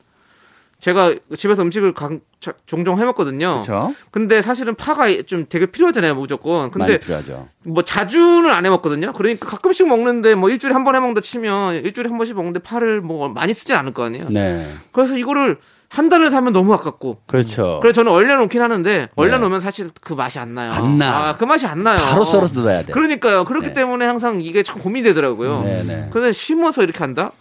[0.79, 3.61] 제가 집에서 음식을 강- 자- 종종 해 먹거든요.
[3.61, 3.93] 그렇죠?
[4.11, 6.71] 근데 사실은 파가 좀 되게 필요하잖아요, 무조건.
[6.71, 7.47] 근데 많이 필요하죠.
[7.63, 9.13] 뭐 자주는 안 해 먹거든요.
[9.13, 12.99] 그러니까 가끔씩 먹는데 뭐 일주일에 한 번 해 먹는다 치면 일주일에 한 번씩 먹는데 파를
[13.01, 14.27] 뭐 많이 쓰진 않을 거 아니에요.
[14.29, 14.69] 네.
[14.91, 15.57] 그래서 이거를
[15.93, 17.19] 한 달을 사면 너무 아깝고.
[17.27, 17.77] 그렇죠.
[17.79, 20.71] 그래서 저는 얼려놓긴 하는데 얼려놓으면 사실 그 맛이 안 나요.
[20.71, 21.29] 안 나.
[21.29, 21.99] 아, 그 맛이 안 나요.
[21.99, 22.91] 바로 썰어서 넣어야 돼.
[22.91, 23.45] 그러니까요.
[23.45, 23.73] 그렇기 네.
[23.73, 25.61] 때문에 항상 이게 참 고민이 되더라고요.
[25.61, 26.09] 네, 네.
[26.11, 27.31] 근데 심어서 이렇게 한다?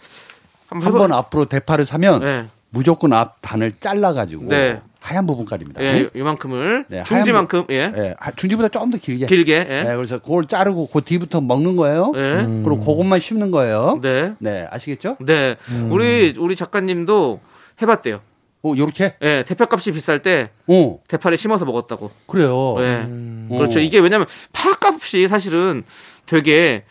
[0.69, 2.45] 한번 한 해봐- 번 앞으로 대파를 사면 네.
[2.69, 4.81] 무조건 앞 단을 잘라가지고 네.
[4.99, 5.83] 하얀 부분까지입니다.
[5.83, 7.91] 예, 요만큼을 네, 중지만큼 예.
[7.97, 9.25] 예, 하- 중지보다 좀더 길게.
[9.25, 9.83] 길게 예.
[9.83, 12.13] 네, 그래서 그걸 자르고 그 뒤부터 먹는 거예요.
[12.15, 12.45] 예.
[12.63, 13.99] 그리고 그것만 심는 거예요.
[14.03, 14.67] 네, 네.
[14.69, 15.17] 아시겠죠?
[15.21, 15.55] 네.
[15.89, 17.39] 우리 우리 작가님도
[17.81, 18.19] 해봤대요.
[18.65, 19.15] 어, 요렇게.
[19.21, 22.09] 예, 대파값이 비쌀 때 어, 대파를 심어서 먹었다고.
[22.27, 22.75] 그래요.
[22.79, 23.05] 예.
[23.49, 23.57] 어.
[23.57, 23.79] 그렇죠.
[23.81, 25.83] 이게 왜냐면 파값이 사실은
[26.25, 26.85] 되게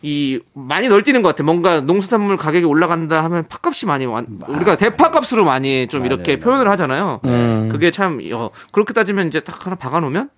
[0.00, 1.42] 이 많이 널뛰는 것 같아.
[1.42, 6.44] 뭔가 농수산물 가격이 올라간다 하면 파값이 많이 완, 우리가 대파값으로 많이 좀 맞아요, 이렇게 맞아요.
[6.44, 7.20] 표현을 하잖아요.
[7.68, 10.30] 그게 참 어, 그렇게 따지면 이제 딱 하나 박아놓으면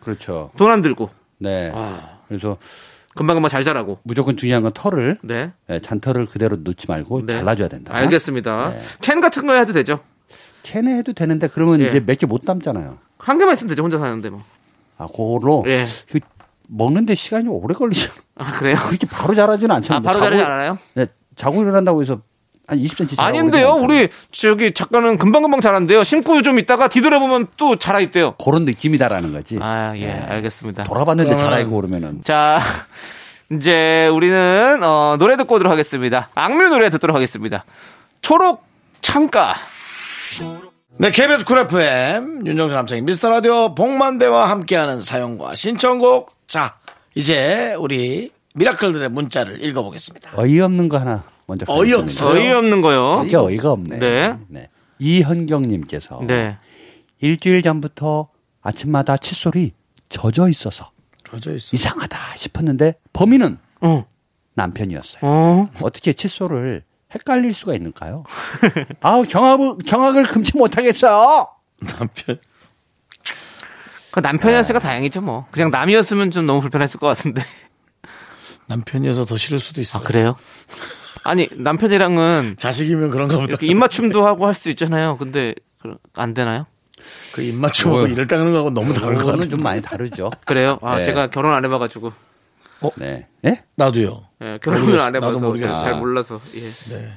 [0.00, 0.50] 그렇죠.
[0.58, 1.72] 돈 안 들고 네.
[1.74, 2.18] 아.
[2.28, 2.58] 그래서
[3.14, 3.98] 금방 금방 잘 자라고.
[4.02, 5.52] 무조건 중요한 건 털을 네.
[5.70, 7.32] 예, 잔털을 그대로 넣지 말고 네.
[7.32, 7.94] 잘라줘야 된다.
[7.96, 8.70] 알겠습니다.
[8.72, 8.80] 네.
[9.00, 10.00] 캔 같은 거 해도 되죠.
[10.62, 11.88] 캔에 해도 되는데 그러면 예.
[11.88, 12.98] 이제 몇 개 못 담잖아요.
[13.18, 13.82] 한 개만 있으면 되죠.
[13.82, 14.40] 혼자 사는데 뭐.
[14.98, 15.86] 아, 그걸로 예.
[16.10, 16.20] 그
[16.68, 18.12] 먹는데 시간이 오래 걸리죠.
[18.36, 18.76] 아 그래요?
[18.88, 19.98] 그렇게 바로 자라지는 않잖아요.
[19.98, 20.78] 아 바로 자라지 않아요?
[20.94, 22.20] 네, 자고 일어난다고 해서
[22.66, 23.72] 한 20cm 자라고 아닌데요.
[23.80, 26.02] 우리 저기 작가는 금방 금방 자란대요.
[26.04, 28.34] 심고 좀 있다가 뒤돌아보면 또 자라 있대요.
[28.44, 29.58] 그런 느낌이다라는 거지.
[29.62, 30.20] 아 예, 네.
[30.28, 30.84] 알겠습니다.
[30.84, 32.60] 돌아봤는데 그러면은- 자라 있고 그러면은 자,
[33.50, 36.28] 이제 우리는 어, 노래 듣고 오도록 하겠습니다.
[36.34, 37.64] 악뮤 노래 듣도록 하겠습니다.
[38.20, 38.62] 초록
[39.00, 39.54] 창가.
[40.98, 46.32] 네, KBS Cool FM 윤정수 남창희 미스터 라디오 봉만대와 함께하는 사연과 신청곡.
[46.46, 46.76] 자,
[47.14, 50.32] 이제 우리 Miracle들의 문자를 읽어보겠습니다.
[50.34, 51.66] 어이없는 거 하나 먼저.
[51.66, 52.28] 가겠습니다.
[52.28, 53.20] 어이없는 거요.
[53.22, 53.98] 진짜 어이가 없네.
[54.48, 54.68] 네.
[54.98, 56.58] 이현경님께서 네.
[57.20, 58.28] 일주일 전부터
[58.60, 59.72] 아침마다 칫솔이
[60.08, 60.90] 젖어 있어서
[61.30, 61.70] 젖어 있어.
[61.76, 64.04] 이상하다 싶었는데 범인은 어.
[64.54, 65.20] 남편이었어요.
[65.22, 65.70] 어.
[65.80, 66.82] 어떻게 칫솔을
[67.14, 68.24] 헷갈릴 수가 있는가요?
[69.00, 71.48] 아우 경악을 경악을 금치 못하겠어요.
[71.86, 72.38] 남편.
[74.10, 75.46] 그 남편이었으니까 다행이죠 뭐.
[75.50, 77.42] 그냥 남이었으면 좀 너무 불편했을 것 같은데.
[78.66, 79.98] 남편이어서 더 싫을 수도 있어.
[79.98, 80.36] 아 그래요?
[81.24, 83.56] 아니 남편이랑은 자식이면 그런가 보다.
[83.60, 85.16] 입맞춤도 하고 할 수 있잖아요.
[85.18, 86.66] 근데 그- 안 되나요?
[87.32, 89.46] 그 입맞춤하고 뭐, 이를 닦는 거하고 너무 다른 같아.
[89.46, 90.30] 좀 많이 다르죠.
[90.44, 90.78] 그래요?
[90.82, 91.04] 아 네.
[91.04, 92.12] 제가 결혼 안 해봐가지고
[92.96, 93.26] 네.
[93.44, 93.56] 예?
[93.76, 94.22] 나도요.
[94.42, 95.00] 예, 결혼을.
[95.00, 95.80] 안 해봐서 나도 모르겠어.
[95.80, 96.70] 잘 몰라서 예.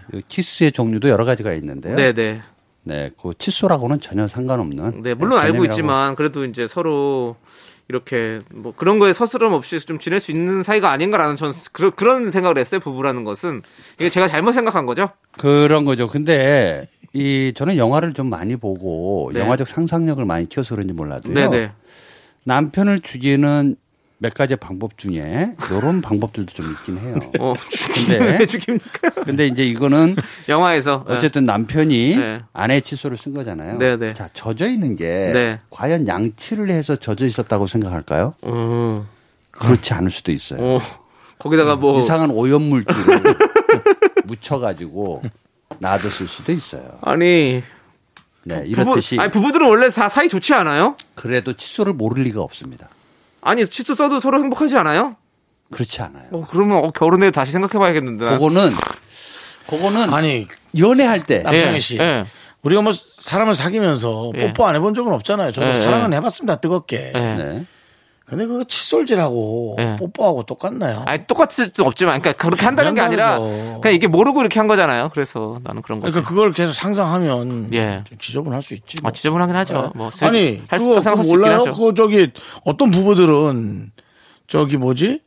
[0.09, 1.95] 그 키스의 종류도 여러 가지가 있는데요.
[1.95, 2.41] 네 네.
[2.83, 5.03] 네, 그 칫솔하고는 전혀 상관없는.
[5.03, 5.65] 네 물론 알고 개념이라고.
[5.65, 7.35] 있지만 그래도 이제 서로
[7.89, 12.31] 이렇게 뭐 그런 거에 서스럼 없이 좀 지낼 수 있는 사이가 아닌가라는 저는 그런 그런
[12.31, 12.79] 생각을 했어요.
[12.79, 13.61] 부부라는 것은
[13.99, 15.09] 이게 제가 잘못 생각한 거죠.
[15.37, 16.07] 그런 거죠.
[16.07, 19.41] 근데 이 저는 영화를 좀 많이 보고 네.
[19.41, 21.33] 영화적 상상력을 많이 키워서 그런지 몰라도요.
[21.33, 21.71] 네네.
[22.45, 23.75] 남편을 죽이는
[24.21, 27.15] 몇 가지 방법 중에 이런 방법들도 좀 있긴 해요.
[27.39, 27.53] 어
[27.95, 29.09] 근데 왜 죽입니까?
[29.25, 30.15] 근데 이제 이거는
[30.47, 31.13] 영화에서 예.
[31.13, 32.41] 어쨌든 남편이 네.
[32.53, 33.79] 아내의 칫솔을 쓴 거잖아요.
[33.79, 34.13] 네, 네.
[34.13, 35.59] 자, 젖어 있는 게 네.
[35.71, 38.35] 과연 양치를 해서 젖어 있었다고 생각할까요?
[38.43, 39.07] 어,
[39.49, 40.59] 그렇지 않을 수도 있어요.
[40.61, 40.79] 어,
[41.39, 43.23] 거기다가 뭐 이상한 오염물질을
[44.25, 45.23] 묻혀가지고
[45.79, 46.99] 놔뒀을 수도 있어요.
[47.01, 47.63] 아니
[48.43, 50.95] 네, 부부 이렇듯이 아니 부부들은 원래 다 사이 좋지 않아요?
[51.15, 52.87] 그래도 칫솔을 모를 리가 없습니다.
[53.41, 55.15] 아니 칫솔 써도 서로 행복하지 않아요?
[55.71, 56.25] 그렇지 않아요.
[56.31, 58.25] 어, 그러면 어, 결혼해 다시 생각해봐야겠는데.
[58.25, 58.33] 난.
[58.35, 58.71] 그거는
[59.67, 61.97] 그거는 아니 연애할 때 남창희 예, 씨.
[61.97, 62.25] 예.
[62.61, 64.47] 우리가 뭐 사람을 사귀면서 예.
[64.47, 65.51] 뽀뽀 안 해본 적은 없잖아요.
[65.51, 66.17] 저도 예, 사랑은 예.
[66.17, 66.57] 해봤습니다.
[66.57, 67.11] 뜨겁게.
[68.31, 68.35] 예.
[68.35, 68.37] 네.
[68.37, 69.95] 근데 그거 칫솔질하고 예.
[69.99, 71.03] 뽀뽀하고 똑같나요?
[71.05, 73.79] 아니 똑같을 수 없지만, 그러니까 그렇게 한다는 게 아니라 다르죠.
[73.81, 75.09] 그냥 이게 모르고 이렇게 한 거잖아요.
[75.13, 76.11] 그래서 나는 그런 거지.
[76.11, 78.03] 그러니까 그걸 계속 상상하면 예.
[78.07, 78.97] 좀 지저분할 수 있지.
[78.99, 79.11] 아, 뭐.
[79.11, 79.91] 지저분하긴 하죠.
[79.95, 81.61] 뭐 쓸- 아니 할 그거, 그거 몰라요?
[81.63, 82.31] 그거 저기
[82.63, 83.91] 어떤 부부들은
[84.47, 85.21] 저기 뭐지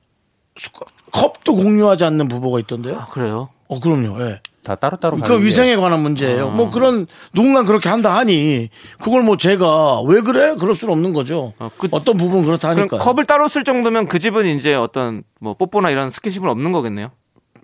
[1.12, 2.96] 컵도 공유하지 않는 부부가 있던데요.
[2.98, 3.48] 아, 그래요?
[3.68, 4.20] 어 그럼요.
[4.22, 4.40] 예.
[4.64, 6.48] 다 따로따로 그 위생에 관한 문제예요.
[6.48, 6.50] 아.
[6.50, 10.56] 뭐 그런 누군가 그렇게 한다 하니 그걸 뭐 제가 왜 그래?
[10.58, 11.52] 그럴 수는 없는 거죠.
[11.58, 12.98] 어, 그- 어떤 부분은 그렇다 그럼 하니까.
[12.98, 17.10] 컵을 따로 쓸 정도면 그 집은 이제 어떤 뭐 뽀뽀나 이런 스킨십은 없는 거겠네요.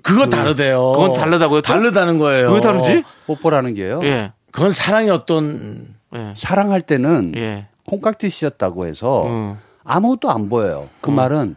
[0.03, 0.93] 그거 다르대요.
[0.93, 1.67] 그건 다르다고요, 또?
[1.67, 2.53] 다르다는 거예요.
[2.53, 3.03] 왜 다르지?
[3.27, 4.01] 뽀뽀라는 게요.
[4.05, 4.33] 예.
[4.53, 6.33] 그건 사랑의 어떤 예.
[6.37, 7.67] 사랑할 때는 예.
[7.87, 9.57] 콩깍지 씌었다고 해서 음.
[9.85, 10.89] 아무것도 안 보여요.
[11.01, 11.57] 그 말은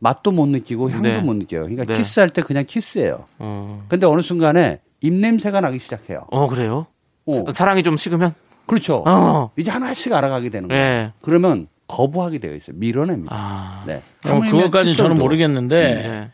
[0.00, 1.20] 맛도 못 느끼고 향도 네.
[1.20, 1.62] 못 느껴요.
[1.62, 1.96] 그러니까 네.
[1.96, 3.26] 키스할 때 그냥 키스예요.
[3.38, 3.84] 어.
[3.88, 6.26] 근데 어느 순간에 입냄새가 나기 시작해요.
[6.30, 6.86] 어, 그래요?
[7.26, 7.44] 어.
[7.54, 8.34] 사랑이 좀 식으면?
[8.66, 9.04] 그렇죠.
[9.06, 9.50] 어.
[9.56, 10.82] 이제 하나씩 알아가게 되는 거예요.
[10.82, 11.12] 예.
[11.20, 12.76] 그러면 거부하게 되어 있어요.
[12.78, 13.34] 밀어냅니다.
[13.34, 13.84] 아.
[13.86, 14.02] 네.
[14.24, 16.30] 뭐 하물며 그것까지는 저는 모르겠는데 네.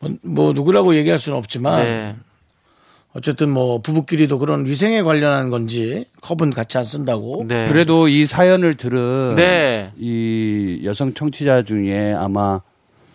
[0.00, 2.16] 뭐, 뭐 누구라고 얘기할 수는 없지만 네.
[3.12, 7.44] 어쨌든 뭐 부부끼리도 그런 위생에 관련한 건지 컵은 같이 안 쓴다고.
[7.46, 7.68] 네.
[7.68, 9.92] 그래도 이 사연을 들은 네.
[9.96, 12.60] 이 여성 청취자 중에 아마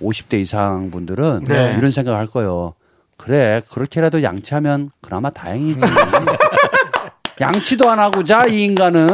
[0.04, 1.76] 50대 이상 분들은 네.
[1.78, 2.74] 이런 생각을 할 거예요.
[3.18, 5.80] 그래 그렇게라도 양치하면 그나마 다행이지.
[7.40, 9.08] 양치도 안 하고 자 이 인간은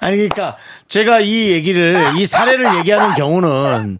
[0.00, 0.56] 아니 그러니까
[0.88, 3.98] 제가 이 얘기를 이 사례를 얘기하는 경우는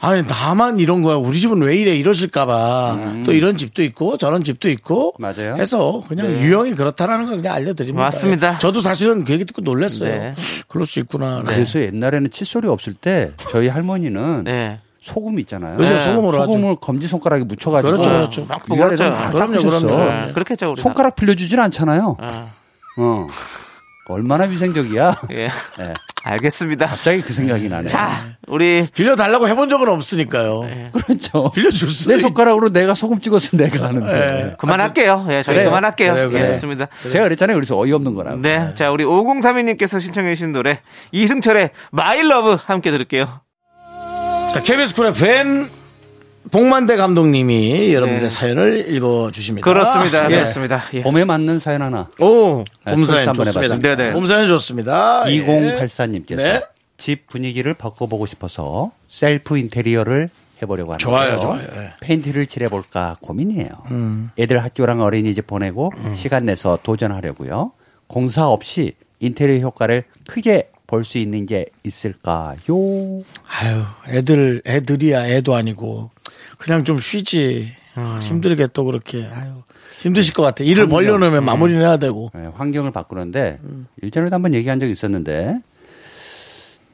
[0.00, 4.68] 아니 나만 이런 거야 우리 집은 왜 이래 이러실까봐 또 이런 집도 있고 저런 집도
[4.68, 5.22] 있고 음.
[5.22, 5.56] 맞아요.
[5.56, 8.02] 해서 그냥 유형이 그렇다라는 걸 그냥 알려드립니다.
[8.02, 8.58] 맞습니다.
[8.58, 10.10] 저도 사실은 그 얘기 듣고 놀랐어요.
[10.10, 10.34] 네.
[10.68, 11.42] 그럴 수 있구나.
[11.46, 14.80] 그래서 옛날에는 칫솔이 없을 때 저희 할머니는 네.
[15.06, 15.76] 소금 있잖아요.
[15.76, 16.00] 그죠, 네.
[16.00, 16.52] 소금으로 하죠.
[16.52, 18.44] 소금을 검지 손가락에 묻혀가지고 그렇죠, 그렇죠.
[18.48, 19.10] 막 뽑았죠.
[19.10, 19.86] 막 그럼요, 닦으셨어.
[19.86, 20.26] 그럼요.
[20.26, 20.32] 네.
[20.32, 20.80] 그렇게 했죠, 우리.
[20.82, 22.16] 손가락 빌려주질 않잖아요.
[22.20, 22.46] 아,
[22.98, 23.26] 어.
[24.08, 25.16] 얼마나 위생적이야.
[25.32, 25.48] 예.
[25.78, 25.92] 네.
[26.22, 26.86] 알겠습니다.
[26.86, 27.88] 갑자기 그 생각이 나네.
[27.88, 30.60] 자, 우리 빌려달라고 해본 적은 없으니까요.
[30.92, 31.50] 그렇죠.
[31.52, 34.54] 빌려줄 수도 내 있- 손가락으로 내가 소금 찍어서 내가 하는데.
[34.58, 35.26] 그만할게요.
[35.30, 35.64] 예, 저희.
[35.64, 36.12] 그만할게요.
[36.14, 36.46] 그래요, 그래요.
[36.48, 36.86] 예, 좋습니다.
[37.10, 37.56] 제가 그랬잖아요.
[37.56, 38.38] 그래서 어이없는 거라고.
[38.42, 38.72] 네.
[38.76, 40.80] 자, 우리 5032님께서 신청해주신 노래,
[41.12, 43.40] 이승철의 My Love 함께 들을게요.
[44.56, 45.68] 자, KBS Cool FM
[46.50, 48.28] 봉만대 감독님이 여러분들의 네.
[48.30, 49.62] 사연을 읽어주십니다.
[49.62, 50.30] 그렇습니다.
[50.30, 50.36] 예.
[50.36, 50.82] 그렇습니다.
[50.94, 51.02] 예.
[51.02, 52.08] 봄에 맞는 사연 하나.
[52.22, 52.64] 오.
[52.86, 53.60] 네, 봄사연 한번 좋습니다.
[53.60, 53.96] 해봤습니다.
[53.96, 54.12] 네네.
[54.14, 55.30] 봄 사연 좋습니다.
[55.30, 55.44] 예.
[55.44, 56.62] 2084님께서 네.
[56.96, 60.30] 집 분위기를 바꿔보고 싶어서 셀프 인테리어를
[60.62, 61.06] 해보려고 하는데요.
[61.06, 61.68] 좋아요, 좋아요.
[61.76, 61.92] 예.
[62.00, 63.68] 페인트를 칠해볼까 고민이에요.
[63.90, 64.30] 음.
[64.38, 67.72] 애들 학교랑 어린이집 보내고 시간 내서 도전하려고요.
[68.06, 72.56] 공사 없이 인테리어 효과를 크게 볼수 있는 게 있을까요?
[72.66, 76.10] 아유, 애들, 애들이야, 애도 아니고.
[76.58, 77.72] 그냥 좀 쉬지.
[77.94, 79.26] 아, 힘들게 또 그렇게.
[79.32, 79.62] 아유,
[80.00, 80.62] 힘드실 것 같아.
[80.64, 82.30] 일을 벌려놓으면 마무리는 해야 되고.
[82.34, 83.58] 네, 환경을 바꾸는데
[84.02, 85.58] 일전에도 한번 얘기한 적이 있었는데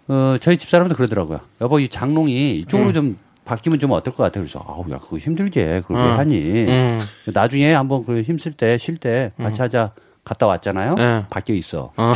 [0.08, 1.40] 어, 저희 집사람도 그러더라고요.
[1.60, 4.40] 여보 이 장롱이 이쪽으로 좀 바뀌면 좀 어떨 것 같아.
[4.40, 6.36] 그래서 아우 야 그거 힘들게 그걸 왜 하니.
[6.68, 7.00] 음.
[7.34, 9.92] 나중에 한번 그 힘쓸 때 쉴 때 같이 하자.
[10.24, 10.94] 갔다 왔잖아요.
[10.94, 11.24] 네.
[11.30, 11.92] 바뀌어 있어.
[11.96, 12.14] 어.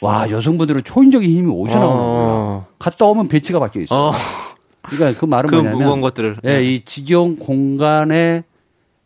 [0.00, 1.88] 와 여성분들은 초인적인 힘이 거야.
[1.96, 2.66] 어.
[2.78, 4.08] 갔다 오면 배치가 바뀌어 있어.
[4.08, 4.12] 어.
[4.82, 6.38] 그러니까 그 말은 그 뭐냐면 것들을.
[6.46, 8.44] 예, 이 직영 공간의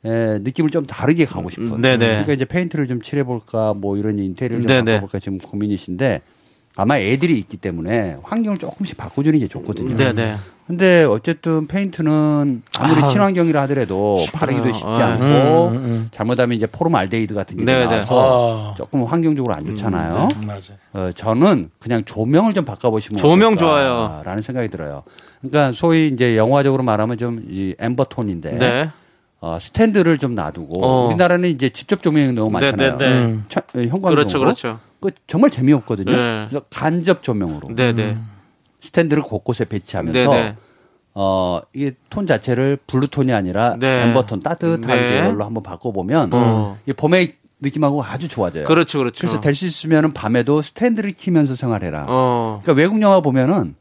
[0.07, 1.74] 예, 느낌을 좀 다르게 가고 싶어요.
[1.74, 2.07] 음, 네네.
[2.07, 4.85] 그러니까 이제 페인트를 좀 칠해볼까, 뭐 이런 인테리어를 좀.
[4.85, 6.20] 바꿔볼까 지금 고민이신데
[6.76, 9.96] 아마 애들이 있기 때문에 환경을 조금씩 바꿔주는 게 좋거든요.
[9.96, 10.37] 네네.
[10.66, 17.59] 근데 어쨌든 페인트는 아무리 아, 친환경이라 하더라도 바르기도 쉽지 어, 않고 잘못하면 이제 포름알데히드 같은
[17.59, 17.85] 게 네네.
[17.85, 18.74] 나와서 아.
[18.74, 20.29] 조금 환경적으로 안 좋잖아요.
[20.46, 20.72] 맞아.
[20.94, 25.03] 어, 저는 그냥 조명을 좀 바꿔보시면 조명 어떨까 라는 생각이 들어요.
[25.42, 28.90] 그러니까 소위 이제 영화적으로 말하면 좀 이 amber tone인데 네.
[29.40, 31.07] 어, 스탠드를 좀 놔두고 어.
[31.09, 32.96] 우리나라는 이제 직접 조명이 너무 많잖아요.
[32.96, 33.24] 네, 네, 네.
[33.27, 33.44] 음.
[33.50, 34.11] 차- 어, 형광등으로.
[34.11, 34.79] 그렇죠, 그렇죠.
[35.00, 36.11] 그 정말 재미없거든요.
[36.11, 36.46] 네.
[36.48, 38.16] 그래서 간접 조명으로 네네.
[38.85, 40.57] 스탠드를 곳곳에 배치하면서 네네.
[41.14, 44.03] 어, 이게 톤 자체를 blue tone이 아니라 네.
[44.03, 45.11] amber tone 따뜻한 네.
[45.11, 46.79] 계열로 한번 바꿔보면 어.
[46.87, 48.64] 이 봄의 느낌하고 아주 좋아져요.
[48.64, 49.20] 그렇죠, 그렇죠.
[49.20, 52.07] 그래서 될 수 있으면 밤에도 스탠드를 키면서 생활해라.
[52.09, 52.61] 어.
[52.62, 53.75] 그러니까 외국 영화 보면은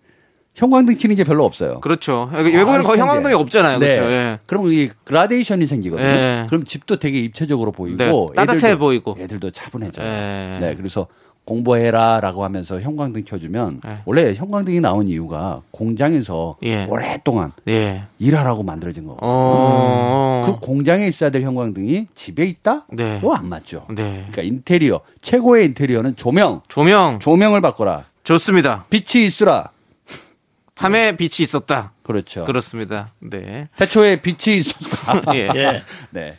[0.55, 1.79] 형광등 키는 게 별로 없어요.
[1.81, 2.29] 그렇죠.
[2.31, 2.99] 외국에는 거의.
[2.99, 3.79] 형광등이 없잖아요.
[3.79, 3.95] 네.
[3.97, 4.11] 그렇죠.
[4.13, 4.39] 예.
[4.45, 6.07] 그럼 이 그라데이션이 생기거든요.
[6.07, 6.45] 네.
[6.47, 9.15] 그럼 집도 되게 입체적으로 보이고 네, 따뜻해 애들도- 보이고.
[9.19, 10.05] 애들도 차분해져요.
[10.05, 10.57] 예.
[10.61, 11.07] 네, 그래서
[11.45, 13.97] 공부해라 라고 하면서 형광등 켜주면 네.
[14.05, 16.85] 원래 형광등이 나온 이유가 공장에서 예.
[16.85, 18.03] 오랫동안 예.
[18.19, 19.19] 일하라고 만들어진 거고.
[19.21, 20.41] 어.
[20.45, 22.85] 그 공장에 있어야 될 형광등이 집에 있다?
[22.91, 23.19] 네.
[23.19, 23.85] 그거 안 맞죠.
[23.89, 24.27] 네.
[24.31, 28.05] 그러니까 인테리어 최고의 인테리어는 조명, 조명 조명을 바꿔라.
[28.23, 28.85] 좋습니다.
[28.89, 29.69] 빛이 있으라.
[30.75, 31.91] 밤에 빛이 있었다.
[32.03, 32.45] 그렇죠.
[32.45, 33.09] 그렇습니다.
[33.19, 33.67] 네.
[33.77, 35.21] 태초에 빛이 있었다.
[35.35, 35.47] 예.
[35.55, 35.83] 예.
[36.11, 36.33] 네.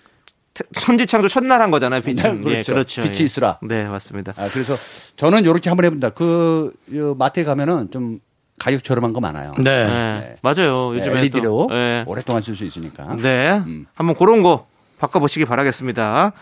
[0.73, 2.01] 천지창조 첫날 한 거잖아요.
[2.03, 2.43] 빛은.
[2.43, 2.73] 그렇죠.
[2.73, 3.03] 예, 그렇죠.
[3.03, 3.25] 빛이 예.
[3.25, 3.59] 있으라.
[3.63, 4.33] 네, 맞습니다.
[4.37, 4.75] 아, 그래서
[5.17, 6.11] 저는 요렇게 한번 해본다.
[6.11, 8.21] 그, 요 마트에 가면은 좀
[8.59, 9.53] 가격 저렴한 거 많아요.
[9.59, 9.87] 네.
[9.87, 10.35] 네.
[10.43, 10.95] 맞아요.
[10.95, 12.05] 요즘에 LED로 또, 예.
[12.07, 13.17] 오랫동안 쓸 수 있으니까.
[13.17, 13.63] 네.
[13.67, 13.87] 음.
[13.95, 14.67] 한번 그런 거
[14.99, 16.33] 바꿔보시기 바라겠습니다.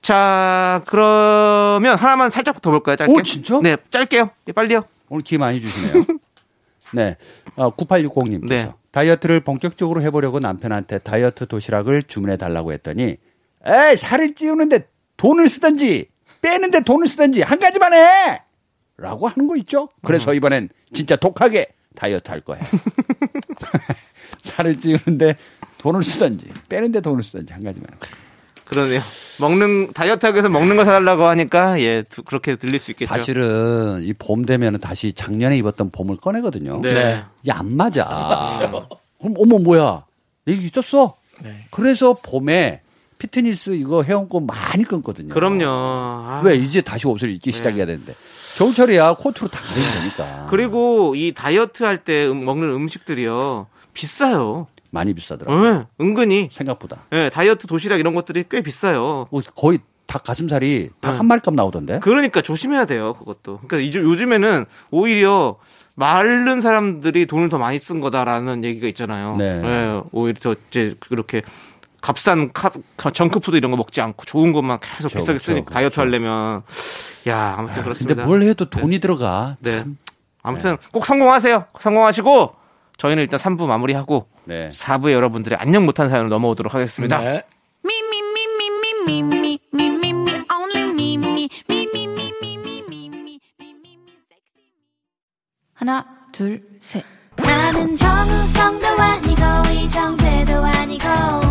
[0.00, 2.96] 자, 그러면 하나만 살짝 더 볼까요?
[2.96, 3.12] 짧게.
[3.12, 3.60] 오, 진짜?
[3.62, 4.30] 네, 짧게요.
[4.48, 4.82] 예, 빨리요.
[5.10, 6.04] 오늘 기회 많이 주시네요.
[6.94, 7.16] 네.
[7.56, 8.72] 어, 9860님께서 네.
[8.92, 13.18] 다이어트를 본격적으로 해보려고 남편한테 다이어트 도시락을 주문해 달라고 했더니
[13.68, 16.08] 에이, 살을 찌우는데 돈을 쓰든지
[16.40, 18.42] 빼는데 돈을 쓰든지 한 가지만 해!
[18.96, 19.88] 라고 하는 거 있죠?
[20.04, 22.64] 그래서 이번엔 진짜 독하게 다이어트 할 거예요.
[24.42, 25.34] 살을 찌우는데
[25.78, 27.88] 돈을 쓰든지 빼는데 돈을 쓰든지 한 가지만.
[27.92, 27.96] 해.
[28.64, 29.00] 그러네요.
[29.40, 33.08] 먹는, 다이어트 하기 위해서 먹는 거 사달라고 하니까, 예, 두- 그렇게 들릴 수 있겠죠.
[33.08, 36.80] 사실은 이 봄 되면은 다시 작년에 입었던 봄을 꺼내거든요.
[36.82, 36.88] 네.
[36.90, 37.24] 네.
[37.42, 38.04] 이게 안 맞아.
[39.20, 40.04] 그럼 어머 뭐야?
[40.48, 41.16] 여기 있었어?
[41.42, 41.64] 네.
[41.70, 42.82] 그래서 봄에
[43.18, 45.34] 피트니스 이거 회원권 많이 끊거든요.
[45.34, 45.64] 그럼요.
[45.66, 46.40] 아.
[46.44, 48.14] 왜 이제 다시 옷을 입기 시작해야 되는데
[48.58, 50.46] 겨울철이야 코트로 다 가리면 되니까.
[50.50, 53.66] 그리고 이 다이어트 할 때 먹는 음식들이요.
[53.92, 54.66] 비싸요.
[54.90, 55.66] 많이 비싸더라고.
[55.66, 56.48] 예, 은근히.
[56.52, 56.98] 생각보다.
[57.12, 59.26] 예, 다이어트 도시락 이런 것들이 꽤 비싸요.
[59.30, 61.16] 뭐 거의 닭 가슴살이 닭 네.
[61.18, 61.98] 한 마리값 나오던데.
[61.98, 63.58] 그러니까 조심해야 돼요, 그것도.
[63.58, 65.56] 그러니까 이제 요즘에는 오히려
[65.94, 69.36] 마른 사람들이 돈을 더 많이 쓴 거다라는 얘기가 있잖아요.
[69.36, 69.60] 네.
[69.62, 71.42] 예, 오히려 더 이제 그렇게
[72.08, 72.70] 값싼 카,
[73.12, 76.08] 정크푸드 이런 거 먹지 않고 좋은 것만 계속 그렇죠, 비싸게 쓰니까 그렇죠, 다이어트 그렇죠.
[76.08, 76.62] 하려면
[77.28, 78.14] 야 아무튼 그렇습니다.
[78.14, 78.98] 근데 뭘 해도 돈이 네.
[78.98, 79.56] 들어가.
[79.60, 79.80] 네.
[79.80, 79.98] 참.
[80.42, 80.88] 아무튼 네.
[80.90, 81.66] 꼭 성공하세요.
[81.78, 82.54] 성공하시고
[82.96, 84.68] 저희는 일단 3부 마무리하고 네.
[84.68, 87.18] 4부에 여러분들의 안녕 못한 사연으로 넘어오도록 하겠습니다.
[87.18, 87.42] 네.
[95.74, 97.04] 하나, 둘, 셋.
[97.36, 99.42] 나는 정우성도 아니고
[99.72, 101.47] 이정재도 아니고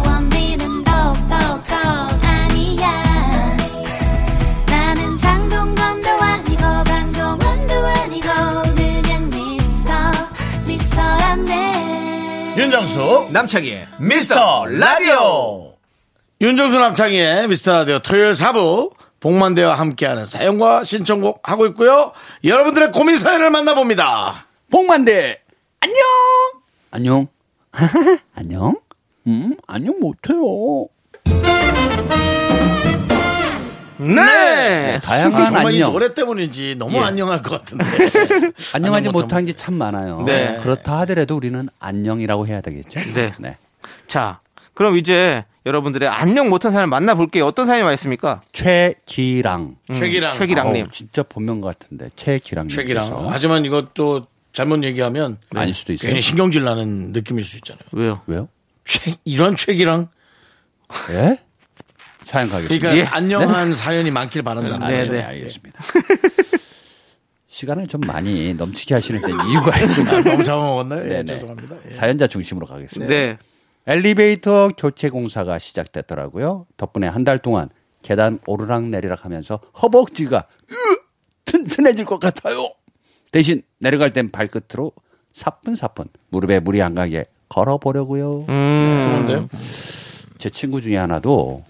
[12.77, 15.73] 윤정수 남창희의 미스터 라디오
[16.39, 22.11] 윤정수 남창희의 미스터 라디오 토요일 4부 복만대와 함께하는 사연과 신청곡 하고 있고요
[22.43, 25.41] 여러분들의 고민 사연을 만나봅니다 복만대
[25.79, 25.97] 안녕.
[26.91, 27.27] 안녕.
[28.35, 28.75] 안녕.
[29.25, 30.87] 음 안녕 못해요.
[33.99, 34.99] 네.
[35.03, 35.91] 다양한 정말 이 안녕.
[35.91, 37.01] 노래 때문인지 너무 예.
[37.01, 37.83] 안녕할 것 같은데
[38.73, 40.23] 안녕하지 안녕 못한 게 참 많아요.
[40.25, 40.57] 네.
[40.61, 42.99] 그렇다 하더라도 우리는 안녕이라고 해야 되겠죠.
[43.39, 43.57] 네.
[44.07, 44.39] 자,
[44.73, 47.45] 그럼 이제 여러분들의 안녕 못한 사연을 만나볼게요.
[47.45, 48.39] 어떤 사연이 와 있습니까?
[48.51, 49.75] 최기랑.
[49.93, 50.83] 최기랑 최기랑님.
[50.85, 52.67] 어우, 진짜 본명 같은데 최기랑.
[52.67, 56.07] 최기랑 하지만 이것도 잘못 얘기하면 아닐 수도 있어요.
[56.09, 58.21] 괜히 신경질 나는 느낌일 수 있잖아요 왜요?
[58.27, 58.47] 왜요?
[58.85, 60.07] 최, 이런 최기랑
[61.11, 61.37] 예?
[62.27, 62.89] 사연 가겠습니다.
[62.89, 63.09] 그러니까 예.
[63.09, 65.13] 안녕한 사연이 많길 바란다는 아, 네, 거죠.
[65.13, 65.23] 네, 네.
[65.23, 65.79] 알겠습니다.
[67.47, 70.19] 시간을 좀 많이 넘치게 하시는 데 이유가 있구나.
[70.29, 71.03] 너무 잡아먹었나요?
[71.05, 71.23] 예, 네네.
[71.25, 71.75] 죄송합니다.
[71.85, 71.89] 예.
[71.91, 73.09] 사연자 중심으로 가겠습니다.
[73.11, 73.37] 네.
[73.87, 76.67] 엘리베이터 교체 공사가 시작됐더라고요.
[76.75, 77.69] 덕분에 한 달 동안
[78.01, 80.73] 계단 오르락 내리락 하면서 허벅지가 으,
[81.45, 82.69] 튼튼해질 것 같아요.
[83.31, 84.91] 대신 내려갈 땐 발끝으로
[85.33, 88.45] 사뿐사뿐 무릎에 물이 안 가게 걸어보려고요.
[88.49, 89.01] 음.
[89.01, 89.49] 좋은데요?
[90.37, 91.63] 제 친구 중에 하나도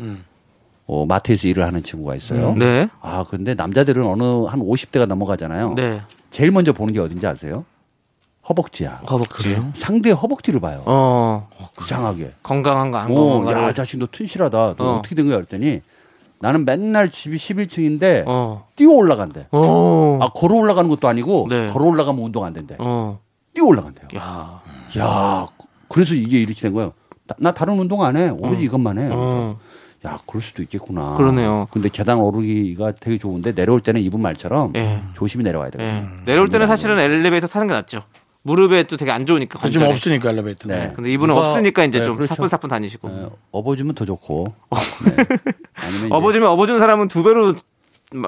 [0.88, 2.56] 어, 마트에서 일을 하는 친구가 있어요.
[2.56, 2.88] 네.
[3.02, 5.74] 아 근데 남자들은 어느 한 50대가 넘어가잖아요.
[5.76, 6.02] 네.
[6.32, 7.66] 제일 먼저 보는 게 어딘지 아세요?
[8.48, 9.02] 허벅지야.
[9.10, 9.60] 허벅지.
[9.76, 10.82] 상대의 허벅지를 봐요.
[10.86, 11.50] 어.
[11.82, 12.32] 이상하게.
[12.42, 13.68] 건강한가 안 오, 건강한가.
[13.68, 14.76] 야, 자식 너 튼실하다.
[14.78, 14.98] 너 어.
[14.98, 15.02] 어.
[15.02, 15.38] 떻게 된 거야?
[15.40, 15.82] 했더니
[16.40, 18.68] 나는 맨날 집이 11층인데 어.
[18.78, 19.48] 뛰어 올라간대.
[19.52, 20.20] 어.
[20.22, 21.68] 아, 걸어 올라가는 것도 아니고 네.
[21.68, 22.78] 걸어 올라가면 운동 안 된대.
[22.80, 23.20] 어.
[23.54, 24.08] 뛰어 올라간대요.
[24.18, 24.62] 야.
[25.00, 25.48] 야,
[25.90, 26.94] 그래서 이게 이렇게 된 거예요.
[27.28, 28.30] 나, 나 다른 운동 안 해.
[28.30, 29.10] 오로지 이것만 해.
[30.08, 30.14] 어.
[30.14, 31.16] 야, 그럴 수도 있겠구나.
[31.18, 31.68] 그러네요.
[31.72, 35.00] 근데 계단 오르기가 되게 좋은데 내려올 때는 이분 말처럼 예.
[35.16, 35.86] 조심히 내려와야 돼요.
[35.88, 36.04] 예.
[36.26, 38.04] 내려올 때는 사실은 엘리베이터 타는 게 낫죠.
[38.44, 39.60] 무릎에 또 되게 안 좋으니까.
[39.66, 39.90] 요즘 관절에.
[39.94, 40.70] 없으니까 엘리베이터.
[40.70, 40.94] 네.
[40.96, 42.34] 근데 이분은 누가- 없으니까 이제 네, 좀 그렇죠.
[42.34, 43.10] 사뿐사뿐 다니시고.
[43.10, 44.54] 예, 업어주면 더 좋고.
[45.06, 45.26] 네.
[45.76, 47.56] 아니면 이제 업어주면 업어준 사람은 두 배로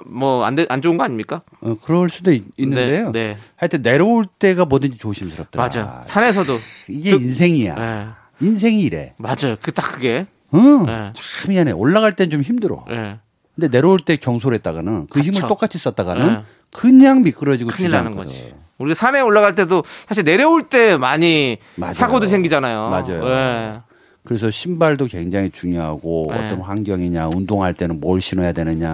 [0.07, 1.41] 뭐안 안 좋은 거 아닙니까?
[1.61, 3.37] 어, 그럴 수도 있, 는데요 네, 네.
[3.55, 5.63] 하여튼 내려올 때가 뭐든지 조심스럽더라.
[5.63, 6.01] 맞아.
[6.05, 6.51] 산에서도.
[6.89, 7.75] 이게 그- 인생이야.
[8.41, 8.45] 예.
[8.45, 9.13] 인생이 이래.
[9.17, 9.55] 맞아요.
[9.61, 10.25] 그 딱 그게.
[10.53, 10.85] 응.
[10.85, 11.13] 네.
[11.13, 11.71] 참 미안해.
[11.71, 12.85] 올라갈 땐 좀 힘들어.
[12.89, 13.17] 예.
[13.55, 15.47] 근데 내려올 때 경솔했다가는 그 힘을 그쵸.
[15.47, 16.41] 똑같이 썼다가는 네.
[16.71, 18.15] 그냥 미끄러지고 큰일 나는.
[18.15, 18.53] 거지.
[18.77, 21.93] 우리가 산에 올라갈 때도 사실 내려올 때 많이 맞아요.
[21.93, 22.89] 사고도 생기잖아요.
[22.89, 23.27] 맞아요.
[23.29, 23.79] 예.
[24.23, 26.37] 그래서 신발도 굉장히 중요하고 네.
[26.37, 28.93] 어떤 환경이냐, 운동할 때는 뭘 신어야 되느냐,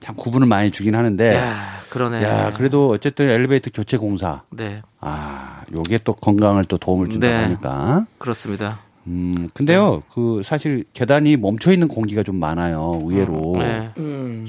[0.00, 1.34] 참 구분을 많이 주긴 하는데.
[1.36, 2.22] 야, 그러네.
[2.22, 4.42] 야, 그래도 어쨌든 엘리베이터 교체 공사.
[4.50, 7.38] 네, 아, 요게 또 건강을 또 도움을 준다고 네.
[7.44, 8.04] 하니까.
[8.18, 8.80] 그렇습니다.
[9.06, 13.56] 음, 근데요, 그 사실 계단이 멈춰 있는 공기가 좀 많아요, 의외로.
[13.58, 13.90] 네.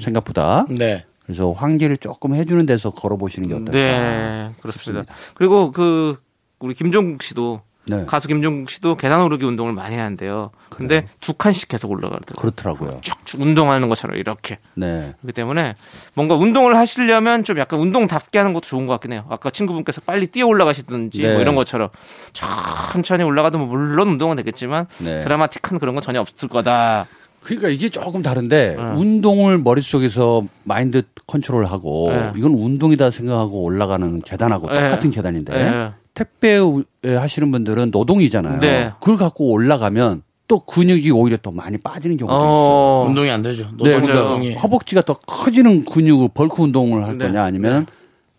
[0.00, 0.66] 생각보다.
[0.70, 1.04] 네.
[1.24, 3.72] 그래서 환기를 조금 해주는 데서 걸어보시는 게 어떨까.
[3.72, 5.02] 네, 그렇습니다.
[5.02, 5.14] 싶습니다.
[5.34, 6.16] 그리고 그
[6.60, 8.04] 우리 김종국 씨도 네.
[8.06, 10.50] 가수 김종국 씨도 계단 오르기 운동을 많이 하는데요.
[10.70, 12.36] 근데 두 칸씩 계속 올라가더라고요.
[12.36, 13.00] 그렇더라고요.
[13.02, 14.58] 쭉쭉 운동하는 것처럼 이렇게.
[14.74, 15.14] 네.
[15.20, 15.74] 그렇기 때문에
[16.14, 19.24] 뭔가 운동을 하시려면 좀 약간 운동답게 하는 것도 좋은 것 같긴 해요.
[19.28, 21.32] 아까 친구분께서 빨리 뛰어 올라가시든지 네.
[21.32, 21.88] 뭐 이런 것처럼
[22.32, 25.22] 천천히 올라가도 뭐 물론 운동은 되겠지만 네.
[25.22, 27.06] 드라마틱한 그런 건 전혀 없을 거다.
[27.42, 28.82] 그러니까 이게 조금 다른데 네.
[28.82, 32.32] 운동을 머릿속에서 mind control하고 네.
[32.34, 34.82] 이건 운동이다 생각하고 올라가는 계단하고 네.
[34.82, 35.90] 똑같은 계단인데 네.
[36.16, 36.58] 택배
[37.04, 38.58] 하시는 분들은 노동이잖아요.
[38.60, 38.90] 네.
[39.00, 42.48] 그걸 갖고 올라가면 또 근육이 오히려 또 많이 빠지는 경우가 있어요.
[42.48, 43.64] 어, 운동이 안 되죠.
[43.64, 44.54] 네, 노동 그러니까 운동이.
[44.54, 47.26] 허벅지가 더 커지는 근육을 bulk 운동을 할 네.
[47.26, 47.86] 거냐 아니면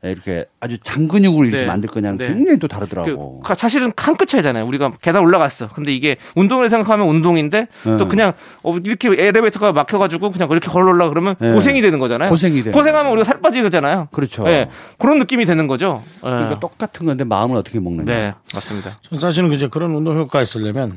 [0.04, 1.68] 이렇게 아주 장근육을 이렇게 네.
[1.68, 2.28] 만들 거냐는 네.
[2.28, 3.40] 굉장히 또 그, 다르더라고.
[3.42, 4.66] 가- 사실은 한끗 차이잖아요.
[4.66, 5.70] 우리가 계단 올라갔어.
[5.70, 7.98] 근데 이게 운동을 생각하면 운동인데 네.
[7.98, 11.52] 또 그냥 어, 이렇게 엘리베이터가 막혀가지고 그냥 그렇게 걸어 올라 그러면 네.
[11.54, 12.30] 고생이 되는 거잖아요.
[12.30, 13.12] 고생이 되는 고생하면.
[13.14, 14.10] 우리가 살 빠지잖아요.
[14.12, 14.44] 그렇죠.
[14.44, 14.70] 네.
[15.00, 16.04] 그런 느낌이 되는 거죠.
[16.16, 16.20] 네.
[16.30, 18.06] 그러니까 똑같은 건데 마음을 어떻게 먹느냐.
[18.06, 19.00] 네, 맞습니다.
[19.10, 20.94] 전 사실은 이제 그런 운동 효과가 있으려면 에,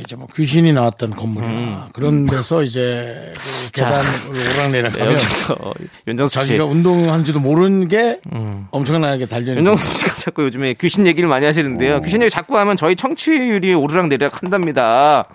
[0.00, 5.18] 이제 뭐 귀신이 나왔던 건물이나 그런 데서 이제 그 계단 오락내락 네, 하면
[6.08, 8.20] 윤정수 씨, 자기가 운동한지도 모르는 게
[8.70, 12.00] 엄청나게 달려있는 윤정수 씨가 자꾸 요즘에 귀신 얘기를 많이 하시는데요.
[12.00, 15.28] 귀신 얘기 자꾸 하면 저희 청취율이 오르락 내리락 한답니다.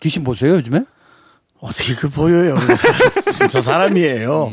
[0.00, 0.84] 귀신 보세요 요즘에?
[1.60, 2.56] 어떻게 그 보여요?
[3.50, 4.52] 저 사람이에요.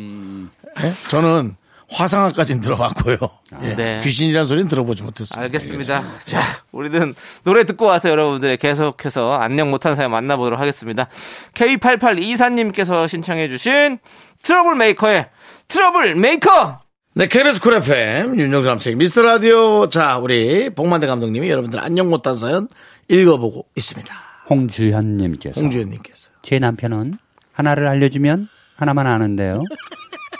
[0.83, 0.93] 예?
[1.09, 1.55] 저는
[1.89, 3.17] 화상학까지는 들어봤고요.
[3.63, 3.75] 예.
[3.75, 3.99] 네.
[4.03, 5.41] 귀신이라는 소리는 들어보지 못했습니다.
[5.41, 6.03] 알겠습니다.
[6.25, 11.07] 자, 우리는 노래 듣고 와서 여러분들의 계속해서 안녕 못한 사연 만나보도록 하겠습니다.
[11.53, 13.99] K8824님께서 신청해주신
[14.43, 15.27] 트러블 메이커의
[15.67, 16.79] 트러블 메이커!
[17.13, 19.89] 네, KBS Cool FM, 윤정수 남창희 미스터 라디오.
[19.89, 22.67] 자, 우리 봉만대 감독님이 여러분들 안녕 못한 사연
[23.07, 24.13] 읽어보고 있습니다.
[24.49, 26.29] 홍주현님께서 홍주현님께서.
[26.43, 27.17] 제 남편은
[27.53, 29.63] 하나를 알려주면 하나만 아는데요.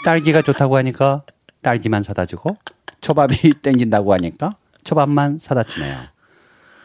[0.05, 1.23] 딸기가 좋다고 하니까
[1.61, 2.57] 딸기만 사다 주고
[3.01, 5.97] 초밥이 땡긴다고 하니까 초밥만 사다 주네요.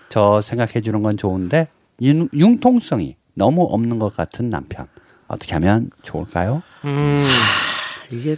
[0.09, 1.69] 저 생각해 주는 건 좋은데
[2.03, 4.87] 융, 융통성이 너무 없는 것 같은 남편.
[5.29, 6.63] 어떻게 하면 좋을까요?
[6.85, 7.25] 음,
[8.11, 8.37] 이게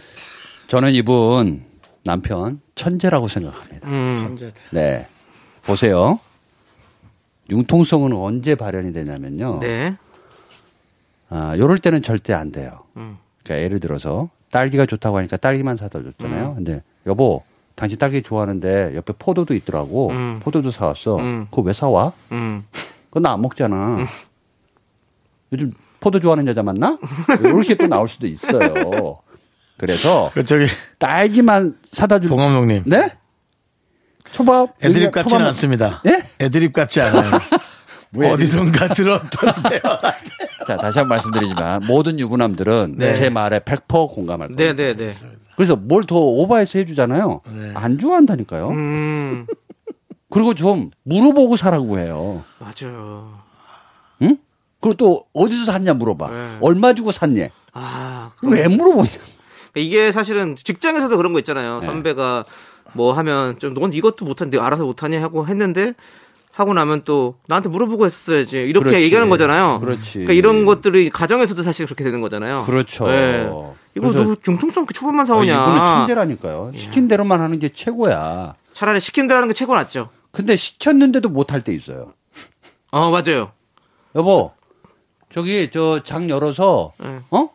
[0.67, 1.65] 저는 이분
[2.05, 3.87] 남편 천재라고 생각합니다.
[3.89, 4.61] 음, 천재다.
[4.71, 5.07] 네.
[5.63, 6.19] 보세요.
[7.49, 9.59] 융통성은 언제 발현이 되냐면요.
[9.59, 9.95] 네.
[11.29, 12.83] 아, 요럴 때는 절대 안 돼요.
[12.97, 13.17] 음.
[13.43, 16.51] 그러니까 예를 들어서 딸기가 좋다고 하니까 딸기만 사다 줬잖아요.
[16.51, 16.55] 음.
[16.55, 17.43] 근데 여보,
[17.75, 20.11] 당신 딸기 좋아하는데 옆에 포도도 있더라고.
[20.11, 20.39] 음.
[20.41, 21.17] 포도도 사왔어.
[21.17, 21.47] 음.
[21.51, 22.13] 그거 왜 사와?
[22.31, 22.63] 음.
[23.09, 24.05] 그건 나안 먹잖아.
[25.51, 26.97] 요즘 포도 좋아하는 여자 만나?
[27.41, 29.17] 이렇게 또 나올 수도 있어요.
[29.77, 30.67] 그래서 그, 저기,
[30.99, 32.29] 딸기만 사다 줄.
[32.29, 32.83] 봉 감독님.
[32.85, 33.09] 네?
[34.31, 34.69] 초밥.
[34.81, 36.01] 애드립 같지는 초밥- 않습니다.
[36.07, 36.23] 예?
[36.39, 37.29] 애드립 같지 않아요.
[38.15, 39.81] 왜 어디선가 들었던데요.
[40.67, 43.13] 자, 다시 한 번 말씀드리지만 모든 유부남들은 네.
[43.13, 44.73] 제 말에 100% 공감할 거예요.
[44.75, 45.11] 네, 네, 네.
[45.55, 47.41] 그래서 뭘 더 오버해서 해주잖아요.
[47.75, 48.69] 안 좋아한다니까요.
[48.69, 49.45] 음,
[50.29, 52.43] 그리고 좀 물어보고 사라고 해요.
[52.59, 53.39] 맞아요.
[54.21, 54.37] 응?
[54.81, 56.29] 그리고 또 어디서 샀냐 물어봐.
[56.29, 56.57] 네.
[56.61, 57.47] 얼마 주고 샀냐?
[57.73, 59.09] 아, 왜 물어보냐?
[59.75, 61.79] 이게 사실은 직장에서도 그런 거 있잖아요.
[61.79, 61.85] 네.
[61.87, 62.43] 선배가
[62.93, 65.93] 뭐 하면 좀 넌 이것도 못하는데 알아서 못하냐 하고 했는데
[66.55, 69.03] 하고 나면 또 나한테 물어보고 했어야지 이렇게 그렇지.
[69.03, 69.77] 얘기하는 거잖아요.
[69.79, 70.11] 그렇지.
[70.13, 72.63] 그러니까 이런 것들이 가정에서도 사실 그렇게 되는 거잖아요.
[72.65, 73.07] 그렇죠.
[73.07, 73.45] 네.
[73.95, 75.53] 이거 너 융통성 초반만 아, 사오냐?
[75.53, 76.71] 이거는 천재라니까요.
[76.75, 78.55] 시킨 대로만 하는 게 최고야.
[78.73, 80.09] 차라리 시킨 대로 하는 게 최고 낫죠.
[80.31, 82.13] 근데 시켰는데도 못할 때 있어요.
[82.91, 83.51] 어 맞아요.
[84.15, 84.51] 여보,
[85.33, 87.19] 저기 저 장 열어서 네.
[87.31, 87.49] 어?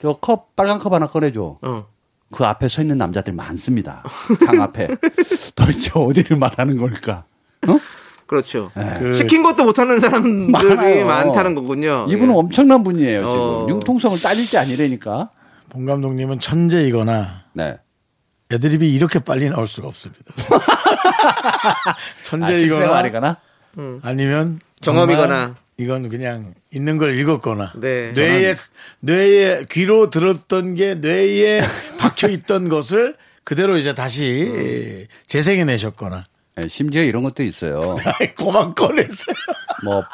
[0.00, 1.58] 저 컵 빨간 컵 하나 꺼내줘.
[1.60, 1.86] 어.
[2.30, 4.04] 그 앞에 서 있는 남자들 많습니다.
[4.44, 4.88] 장 앞에.
[5.56, 7.24] 도대체 어디를 말하는 걸까?
[8.24, 8.26] 어?
[8.26, 8.70] 그렇죠.
[8.98, 11.06] 그 시킨 것도 못하는 사람들이 많아요.
[11.06, 12.06] 많다는 거군요.
[12.08, 12.38] 이분은 예.
[12.38, 13.40] 엄청난 분이에요, 지금.
[13.42, 13.66] 어.
[13.68, 15.30] 융통성을 따질 게 아니라니까.
[15.68, 17.76] 봉 감독님은 천재이거나 네.
[18.52, 20.22] 애드립이 이렇게 빨리 나올 수가 없습니다.
[20.54, 23.36] 아, 천재이거나 실생활이거나?
[24.02, 25.56] 아니면 경험이거나.
[25.76, 28.12] 이건 그냥 있는 걸 읽었거나 네.
[28.12, 28.54] 뇌에
[29.00, 31.60] 뇌에 귀로 들었던 게 뇌에
[31.98, 36.22] 박혀 있던 것을 그대로 이제 다시 재생해내셨거나
[36.56, 37.80] 네, 심지어 이런 것도 있어요.
[38.36, 39.34] 그만 꺼내세요.
[39.84, 40.04] 뭐,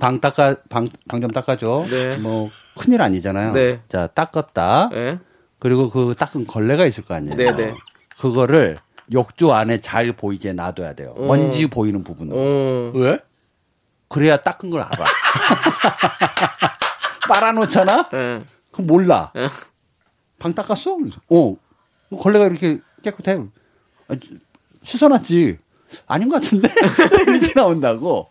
[0.00, 1.86] 방 닦아, 방, 방 좀 닦아줘.
[1.90, 2.16] 네.
[2.18, 2.48] 뭐,
[2.78, 3.52] 큰일 아니잖아요.
[3.52, 3.80] 네.
[3.88, 4.90] 자, 닦았다.
[4.92, 5.18] 예.
[5.58, 7.34] 그리고 그 닦은 걸레가 있을 거 아니에요.
[7.36, 7.74] 네, 네.
[8.20, 8.78] 그거를
[9.12, 11.14] 욕조 안에 잘 보이게 놔둬야 돼요.
[11.16, 12.36] 먼지 보이는 부분으로.
[12.38, 12.92] 어.
[12.94, 13.18] 왜?
[14.08, 14.96] 그래야 닦은 걸 알아.
[17.28, 18.10] 빨아놓잖아?
[18.14, 18.42] 예.
[18.70, 19.32] 그럼 몰라.
[19.36, 19.48] 예.
[20.38, 20.96] 방 닦았어?
[20.96, 21.56] 그래서, 어.
[22.16, 23.38] 걸레가 이렇게 깨끗해.
[24.88, 25.58] 아, 씻어놨지.
[26.06, 26.68] 아닌 것 같은데?
[27.28, 28.28] 이렇게 나온다고.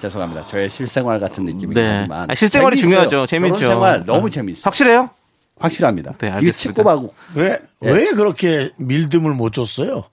[0.00, 0.46] 죄송합니다.
[0.46, 1.98] 저의 실생활 같은 느낌이긴 네.
[1.98, 2.30] 하지만.
[2.30, 3.08] 아, 실생활이 재밌어요.
[3.08, 3.26] 중요하죠.
[3.26, 3.58] 재밌죠.
[3.58, 4.30] 생활 너무 어.
[4.30, 4.62] 재밌어요.
[4.64, 5.10] 확실해요?
[5.58, 6.12] 확실합니다.
[6.12, 6.80] 네, 이게 알겠습니다.
[6.80, 7.90] 치고하고 왜, 네.
[7.92, 10.04] 왜 그렇게 밀듬을 못 줬어요?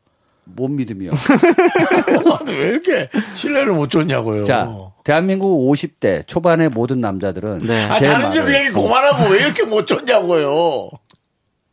[0.43, 1.11] 못 믿음이요.
[2.47, 4.43] 왜 이렇게 신뢰를 못 줬냐고요.
[4.43, 4.67] 자,
[5.05, 7.85] 대한민국 50대 초반의 모든 남자들은 네.
[7.85, 10.89] 아, 제 다른 집 말을 얘기 그만하고 왜 이렇게 못 줬냐고요.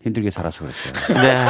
[0.04, 1.20] 힘들게 살아서 그랬어요.
[1.20, 1.46] 네.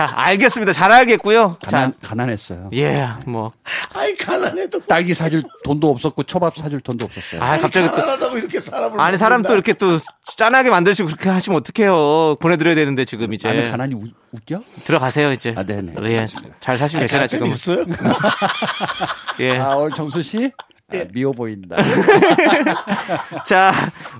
[0.00, 0.72] 자, 알겠습니다.
[0.72, 1.58] 잘 알겠고요.
[1.62, 2.70] 가난, 자, 가난했어요.
[2.72, 3.52] 예, 뭐.
[3.92, 4.80] 아이, 가난해도.
[4.80, 7.42] 딸기 사줄 돈도 없었고 초밥 사줄 돈도 없었어요.
[7.42, 7.92] 아, 갑자기 또.
[7.96, 8.98] 가난하다고 이렇게 사람을.
[8.98, 9.52] 아니, 사람 또?
[9.52, 9.98] 이렇게 또
[10.38, 12.36] 짠하게 만드시고 그렇게 하시면 어떡해요.
[12.40, 13.46] 보내드려야 되는데 지금 이제.
[13.46, 14.62] 나는 가난이 우- 웃겨?
[14.86, 15.52] 들어가세요, 이제.
[15.54, 15.92] 아, 네네.
[16.04, 16.26] 예,
[16.60, 17.44] 잘 아니, 계시나, 갈 지금.
[17.44, 17.84] 땐 있어요?
[19.40, 19.58] 예.
[19.58, 20.50] 아, 오늘 정수 씨?
[20.94, 21.76] 아, 미워 보인다.
[23.44, 23.72] 자,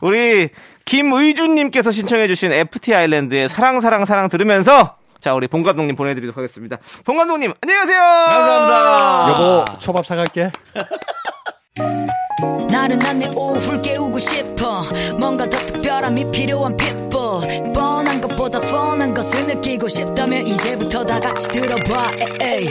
[0.02, 0.50] 우리
[0.84, 6.78] 김의준님께서 신청해주신 FT 아일랜드의 사랑, 사랑, 사랑 들으면서 자, 우리 봉 감독님 보내드리도록 하겠습니다.
[7.04, 8.00] 봉 감독님, 안녕히 가세요!
[8.00, 9.28] 감사합니다.
[9.30, 10.50] 여보, 초밥 사갈게.
[12.70, 14.84] 나른한 내 오후를 깨우고 싶어
[15.18, 22.12] 뭔가 더 특별함이 필요한 people 뻔한 것보다 뻔한 것을 느끼고 싶다면 이제부터 다 같이 들어봐
[22.40, 22.68] 에이.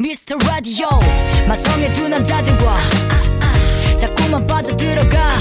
[0.00, 0.36] Mr.
[0.48, 0.88] Radio
[1.46, 2.76] 마성의 두 남자들과
[4.00, 5.36] 자꾸만 빠져들어가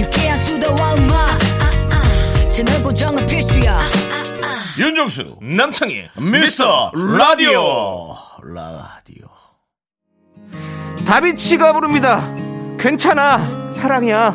[0.00, 1.38] 유쾌한 수다와 음악
[2.50, 3.78] 채널 고정은 필수야
[4.78, 9.26] 윤정수 남창희 미스터 라디오 라디오
[11.06, 12.34] 다비치가 부릅니다
[12.78, 14.32] 괜찮아 사랑이야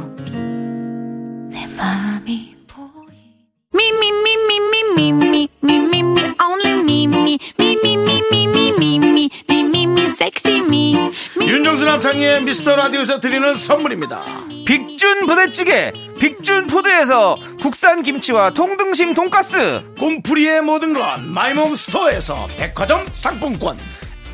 [1.51, 13.19] 내 마음이 보이 미미미미미미미 미미미 only 미미 미미미미미미미 미미미 섹시 미 윤정수 남창희의 미스터 라디오에서
[13.19, 14.19] 드리는 선물입니다
[14.65, 19.83] 빅준 부대찌개 빅준 푸드에서 국산 김치와 통등심 돈가스.
[19.97, 23.75] 꿈풀이의 모든 건 마이몸 스토어에서 백화점 상품권.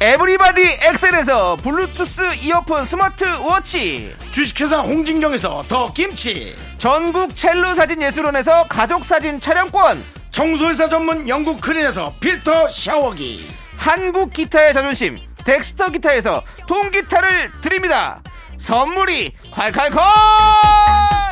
[0.02, 4.14] 에브리바디 엑셀에서 블루투스 이어폰 스마트 워치.
[4.32, 6.54] 주식회사 홍진경에서 더 김치.
[6.78, 10.04] 전국 첼로 사진 예술원에서 가족 사진 촬영권.
[10.32, 13.50] 청소회사 전문 영국 크린에서 필터 샤워기.
[13.78, 15.18] 한국 기타의 자존심.
[15.46, 18.22] 덱스터 기타에서 통기타를 드립니다.
[18.58, 21.27] 선물이 콸콸콸!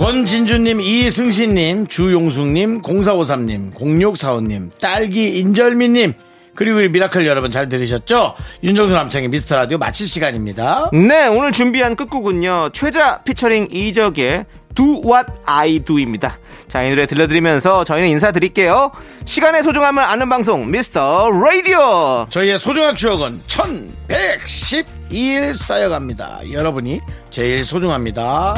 [0.00, 6.14] 권진주님, 이승신님, 주용숙님, 0453님, 0645님, 딸기 인절미님,
[6.54, 8.34] 그리고 우리 미라클 여러분 잘 들으셨죠?
[8.64, 10.88] 윤정수 남창희의 미스터 라디오 마칠 시간입니다.
[10.94, 12.70] 네, 오늘 준비한 끝곡은요.
[12.72, 16.38] 최자 피처링 이적의 Do What I Do입니다.
[16.66, 18.92] 자, 이 노래 들려드리면서 저희는 인사드릴게요.
[19.26, 22.26] 시간의 소중함을 아는 방송 미스터 라디오.
[22.30, 23.38] 저희의 소중한 추억은
[24.08, 26.50] 1112일 쌓여갑니다.
[26.50, 28.54] 여러분이 제일 소중합니다.